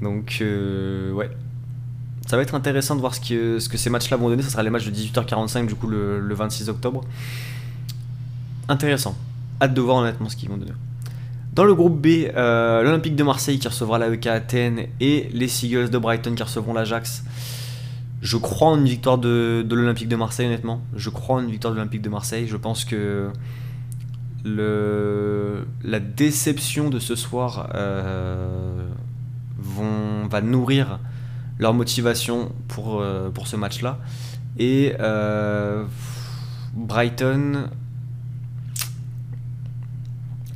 Donc, 0.00 0.38
ouais, 0.40 1.30
ça 2.28 2.36
va 2.36 2.42
être 2.42 2.54
intéressant 2.54 2.94
de 2.94 3.00
voir 3.00 3.14
ce 3.14 3.20
que, 3.22 3.58
ce 3.58 3.70
que 3.70 3.78
ces 3.78 3.88
matchs-là 3.88 4.18
vont 4.18 4.28
donner. 4.28 4.42
Ce 4.42 4.50
sera 4.50 4.62
les 4.62 4.68
matchs 4.68 4.84
de 4.84 4.90
18h45 4.90 5.66
du 5.66 5.74
coup 5.74 5.86
le, 5.86 6.34
26 6.34 6.68
octobre. 6.68 7.00
Intéressant. 8.68 9.16
Hâte 9.62 9.72
de 9.72 9.80
voir 9.80 9.96
honnêtement 9.96 10.28
ce 10.28 10.36
qu'ils 10.36 10.50
vont 10.50 10.58
donner. 10.58 10.74
Dans 11.54 11.64
le 11.64 11.74
groupe 11.74 12.02
B, 12.02 12.28
euh, 12.36 12.82
l'Olympique 12.82 13.16
de 13.16 13.24
Marseille 13.24 13.58
qui 13.58 13.66
recevra 13.66 13.98
la 13.98 14.08
EK 14.08 14.26
Athènes 14.26 14.88
et 15.00 15.30
les 15.32 15.48
Seagulls 15.48 15.88
de 15.88 15.96
Brighton 15.96 16.34
qui 16.34 16.42
recevront 16.42 16.74
l'Ajax. 16.74 17.24
Je 18.20 18.36
crois 18.36 18.68
en 18.68 18.76
une 18.76 18.84
victoire 18.84 19.16
de, 19.16 19.66
l'Olympique 19.66 20.08
de 20.08 20.16
Marseille, 20.16 20.48
honnêtement. 20.48 20.82
Je 20.94 21.08
crois 21.08 21.36
en 21.36 21.40
une 21.40 21.50
victoire 21.50 21.72
de 21.72 21.78
l'Olympique 21.78 22.02
de 22.02 22.10
Marseille. 22.10 22.46
Je 22.46 22.58
pense 22.58 22.84
que 22.84 23.30
le, 24.44 25.66
la 25.82 25.98
déception 25.98 26.90
de 26.90 26.98
ce 26.98 27.14
soir 27.14 27.70
euh, 27.74 28.86
vont, 29.56 30.26
va 30.28 30.42
nourrir 30.42 30.98
leur 31.58 31.74
motivation 31.74 32.52
pour, 32.68 33.00
euh, 33.00 33.30
pour 33.30 33.46
ce 33.46 33.56
match-là. 33.56 33.98
Et 34.58 34.94
euh, 35.00 35.84
Brighton, 36.74 37.68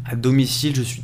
à 0.04 0.16
domicile, 0.16 0.74
je 0.74 0.82
suis. 0.82 1.02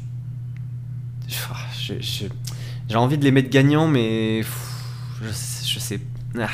J'ai 2.89 2.97
envie 2.97 3.19
de 3.19 3.25
les 3.25 3.31
mettre 3.31 3.51
gagnants, 3.51 3.87
mais 3.87 4.43
je, 4.43 5.29
je 5.29 5.79
sais. 5.79 6.01
Ah. 6.39 6.49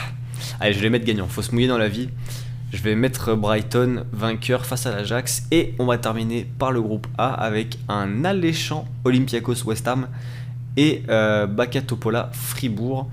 Allez, 0.61 0.73
je 0.73 0.79
vais 0.79 0.85
les 0.85 0.91
mettre 0.91 1.05
gagnants. 1.05 1.29
Faut 1.29 1.43
se 1.43 1.53
mouiller 1.53 1.69
dans 1.69 1.79
la 1.79 1.89
vie. 1.89 2.09
Je 2.73 2.83
vais 2.83 2.97
mettre 2.97 3.35
Brighton 3.35 4.05
vainqueur 4.13 4.67
face 4.67 4.87
à 4.87 4.91
l'Ajax. 4.91 5.47
Et 5.51 5.75
on 5.79 5.87
va 5.87 5.99
terminer 5.99 6.47
par 6.59 6.73
le 6.73 6.83
groupe 6.83 7.07
A 7.19 7.33
avec 7.33 7.79
un 7.89 8.25
alléchant 8.25 8.87
Olympiakos 9.05 9.65
West 9.65 9.87
Ham 9.89 10.09
et 10.77 11.03
euh, 11.09 11.47
Bakatopola 11.47 12.31
Fribourg. 12.33 13.09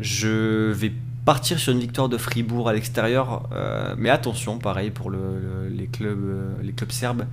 Je 0.00 0.70
vais 0.72 0.92
partir 1.24 1.58
sur 1.58 1.72
une 1.72 1.80
victoire 1.80 2.08
de 2.08 2.16
Fribourg 2.16 2.68
à 2.68 2.72
l'extérieur, 2.72 3.48
euh, 3.52 3.94
mais 3.98 4.10
attention, 4.10 4.58
pareil 4.58 4.90
pour 4.90 5.10
les, 5.10 5.86
clubs, 5.86 6.18
euh, 6.24 6.54
les 6.62 6.72
clubs 6.72 6.92
serbes, 6.92 7.26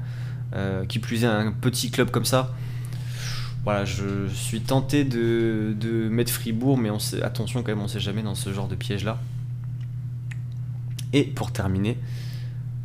qui 0.87 0.99
plus 0.99 1.25
est 1.25 1.27
un 1.27 1.51
petit 1.51 1.91
club 1.91 2.11
comme 2.11 2.23
ça. 2.23 2.53
Voilà, 3.65 3.83
je 3.83 4.27
suis 4.31 4.61
tenté 4.61 5.03
de, 5.03 6.07
mettre 6.09 6.31
Fribourg, 6.31 6.77
mais 6.77 6.89
attention 7.23 7.63
quand 7.63 7.71
même, 7.71 7.81
on 7.81 7.87
sait 7.87 7.99
jamais 7.99 8.21
dans 8.21 8.35
ce 8.35 8.53
genre 8.53 8.67
de 8.67 8.75
piège-là. 8.75 9.17
Et 11.13 11.23
pour 11.23 11.51
terminer, 11.51 11.97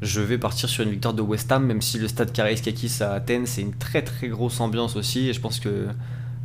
je 0.00 0.22
vais 0.22 0.38
partir 0.38 0.70
sur 0.70 0.82
une 0.82 0.90
victoire 0.90 1.12
de 1.12 1.20
West 1.20 1.52
Ham, 1.52 1.66
même 1.66 1.82
si 1.82 1.98
le 1.98 2.08
stade 2.08 2.32
Karaiskakis 2.32 3.02
à 3.02 3.12
Athènes, 3.12 3.44
c'est 3.44 3.60
une 3.60 3.74
très 3.74 4.00
très 4.00 4.28
grosse 4.28 4.58
ambiance 4.60 4.96
aussi, 4.96 5.28
et 5.28 5.34
je 5.34 5.40
pense 5.40 5.60
que 5.60 5.88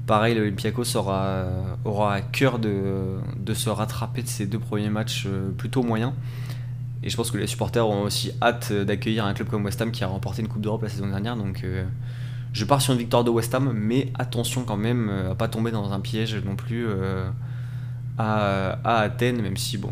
pareil, 0.06 0.36
l'Olympiakos 0.36 0.96
aura, 0.96 1.46
aura 1.84 2.14
à 2.16 2.22
cœur 2.22 2.60
de, 2.60 3.54
se 3.54 3.70
rattraper 3.70 4.22
de 4.22 4.28
ces 4.28 4.46
deux 4.46 4.60
premiers 4.60 4.90
matchs 4.90 5.26
euh, 5.28 5.52
plutôt 5.52 5.84
moyens. 5.84 6.14
Et 7.04 7.10
je 7.10 7.18
pense 7.18 7.32
que 7.32 7.38
les 7.38 7.48
supporters 7.48 7.88
ont 7.88 8.04
aussi 8.04 8.32
hâte 8.42 8.74
d'accueillir 8.74 9.26
un 9.26 9.34
club 9.34 9.48
comme 9.50 9.64
West 9.64 9.82
Ham 9.82 9.92
qui 9.92 10.04
a 10.04 10.08
remporté 10.08 10.42
une 10.42 10.48
Coupe 10.48 10.62
d'Europe 10.62 10.82
la 10.82 10.90
saison 10.90 11.08
dernière. 11.08 11.36
Donc 11.36 11.62
euh, 11.64 11.84
je 12.54 12.66
pars 12.66 12.82
sur 12.82 12.94
une 12.94 13.00
victoire 13.00 13.24
de 13.24 13.30
West 13.30 13.54
Ham, 13.54 13.72
mais 13.74 14.12
attention 14.16 14.64
quand 14.64 14.78
même 14.78 15.10
euh, 15.10 15.32
à 15.32 15.36
pas 15.36 15.48
tomber 15.48 15.72
dans 15.72 15.92
un 15.92 16.00
piège 16.00 16.36
non 16.44 16.56
plus 16.56 16.88
à, 18.18 18.80
Athènes, 18.84 19.42
même 19.42 19.58
si 19.58 19.78
bon, 19.78 19.92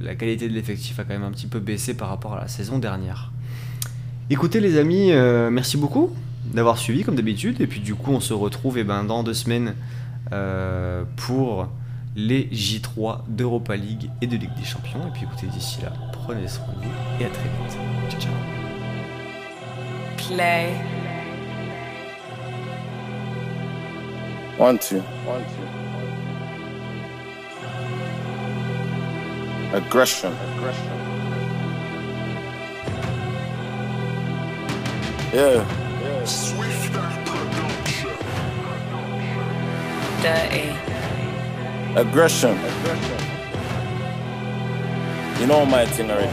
la 0.00 0.14
qualité 0.14 0.48
de 0.48 0.54
l'effectif 0.54 0.98
a 1.00 1.04
quand 1.04 1.12
même 1.12 1.24
un 1.24 1.32
petit 1.32 1.48
peu 1.48 1.58
baissé 1.58 1.94
par 1.94 2.08
rapport 2.08 2.34
à 2.34 2.40
la 2.40 2.48
saison 2.48 2.78
dernière. 2.78 3.32
Écoutez 4.30 4.60
les 4.60 4.78
amis, 4.78 5.10
merci 5.50 5.76
beaucoup 5.76 6.12
d'avoir 6.52 6.78
suivi 6.78 7.02
comme 7.04 7.16
d'habitude. 7.16 7.60
Et 7.60 7.66
puis 7.66 7.80
du 7.80 7.94
coup, 7.94 8.12
on 8.12 8.20
se 8.20 8.34
retrouve 8.34 8.78
et 8.78 8.82
eh 8.82 8.84
ben, 8.84 9.04
dans 9.04 9.22
deux 9.22 9.34
semaines 9.34 9.74
euh, 10.32 11.04
pour 11.16 11.68
les 12.16 12.48
J3 12.48 13.20
d'Europa 13.28 13.76
League 13.76 14.10
et 14.22 14.26
de 14.26 14.36
Ligue 14.36 14.54
des 14.56 14.64
Champions. 14.64 15.06
Et 15.06 15.10
puis 15.12 15.24
écoutez, 15.24 15.46
d'ici 15.48 15.80
là, 15.82 15.92
prenez 16.12 16.48
soin 16.48 16.66
de 16.80 16.84
vous 16.84 17.22
et 17.22 17.26
à 17.26 17.28
très 17.28 17.42
vite. 17.42 17.78
Ciao, 18.10 18.20
ciao. 18.20 18.32
Play. 20.16 20.72
One, 24.58 24.78
two. 24.78 24.96
One, 25.26 25.42
two. 25.44 25.76
Aggression. 29.76 30.32
Aggression. 30.56 30.96
Yeah. 35.34 35.85
Dirty. 40.22 40.74
Aggression. 41.94 42.58
You 45.38 45.46
know 45.46 45.64
my 45.64 45.84
already. 45.84 46.26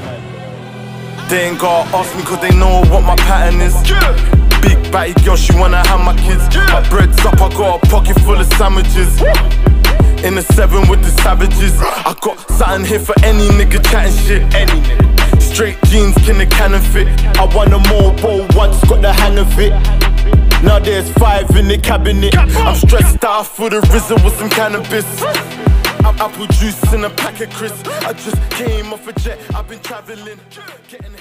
They 1.30 1.48
ain't 1.48 1.60
gotta 1.60 1.96
ask 1.96 2.16
me 2.16 2.24
cause 2.24 2.42
they 2.42 2.56
know 2.58 2.82
what 2.90 3.04
my 3.04 3.16
pattern 3.18 3.62
is. 3.62 3.76
Big 4.64 4.92
batty 4.92 5.14
girl, 5.24 5.36
she 5.36 5.54
wanna 5.54 5.86
have 5.88 6.00
my 6.00 6.16
kids. 6.18 6.44
My 6.72 6.82
bread's 6.90 7.24
up, 7.24 7.40
I 7.40 7.50
got 7.50 7.84
a 7.84 7.88
pocket 7.88 8.20
full 8.22 8.40
of 8.40 8.48
sandwiches. 8.54 9.22
In 10.24 10.34
the 10.34 10.42
seven 10.56 10.88
with 10.90 11.04
the 11.04 11.12
savages. 11.22 11.80
I 11.80 12.16
got 12.20 12.40
something 12.50 12.86
here 12.86 13.00
for 13.00 13.14
any 13.24 13.48
nigga 13.50 13.80
chatting 13.92 14.16
shit. 14.26 14.42
Any 14.56 14.82
nigga. 14.82 15.23
Straight 15.54 15.78
jeans, 15.84 16.16
can 16.26 16.40
the 16.40 16.48
cannon 16.48 16.82
fit? 16.82 17.08
I 17.38 17.46
want 17.54 17.72
a 17.74 17.80
more 17.90 18.12
mobile 18.14 18.48
once, 18.58 18.84
got 18.86 19.04
the 19.04 19.14
hang 19.14 19.38
of 19.38 19.60
it. 19.60 19.70
Now 20.64 20.80
there's 20.80 21.12
five 21.14 21.48
in 21.56 21.68
the 21.68 21.78
cabinet. 21.78 22.36
I'm 22.36 22.76
stressed 22.76 23.24
out 23.24 23.46
for 23.46 23.70
the 23.70 23.82
risen 23.94 24.24
with 24.24 24.36
some 24.36 24.50
cannabis. 24.50 25.06
Apple 26.04 26.48
juice 26.48 26.82
and 26.92 27.06
a 27.06 27.10
pack 27.12 27.40
of 27.42 27.52
crisps. 27.52 27.88
I 27.88 28.14
just 28.14 28.42
came 28.50 28.92
off 28.94 29.08
a 29.08 29.14
jet, 29.14 29.40
I've 29.54 29.68
been 29.68 29.80
traveling. 29.80 30.40
Getting 30.90 31.14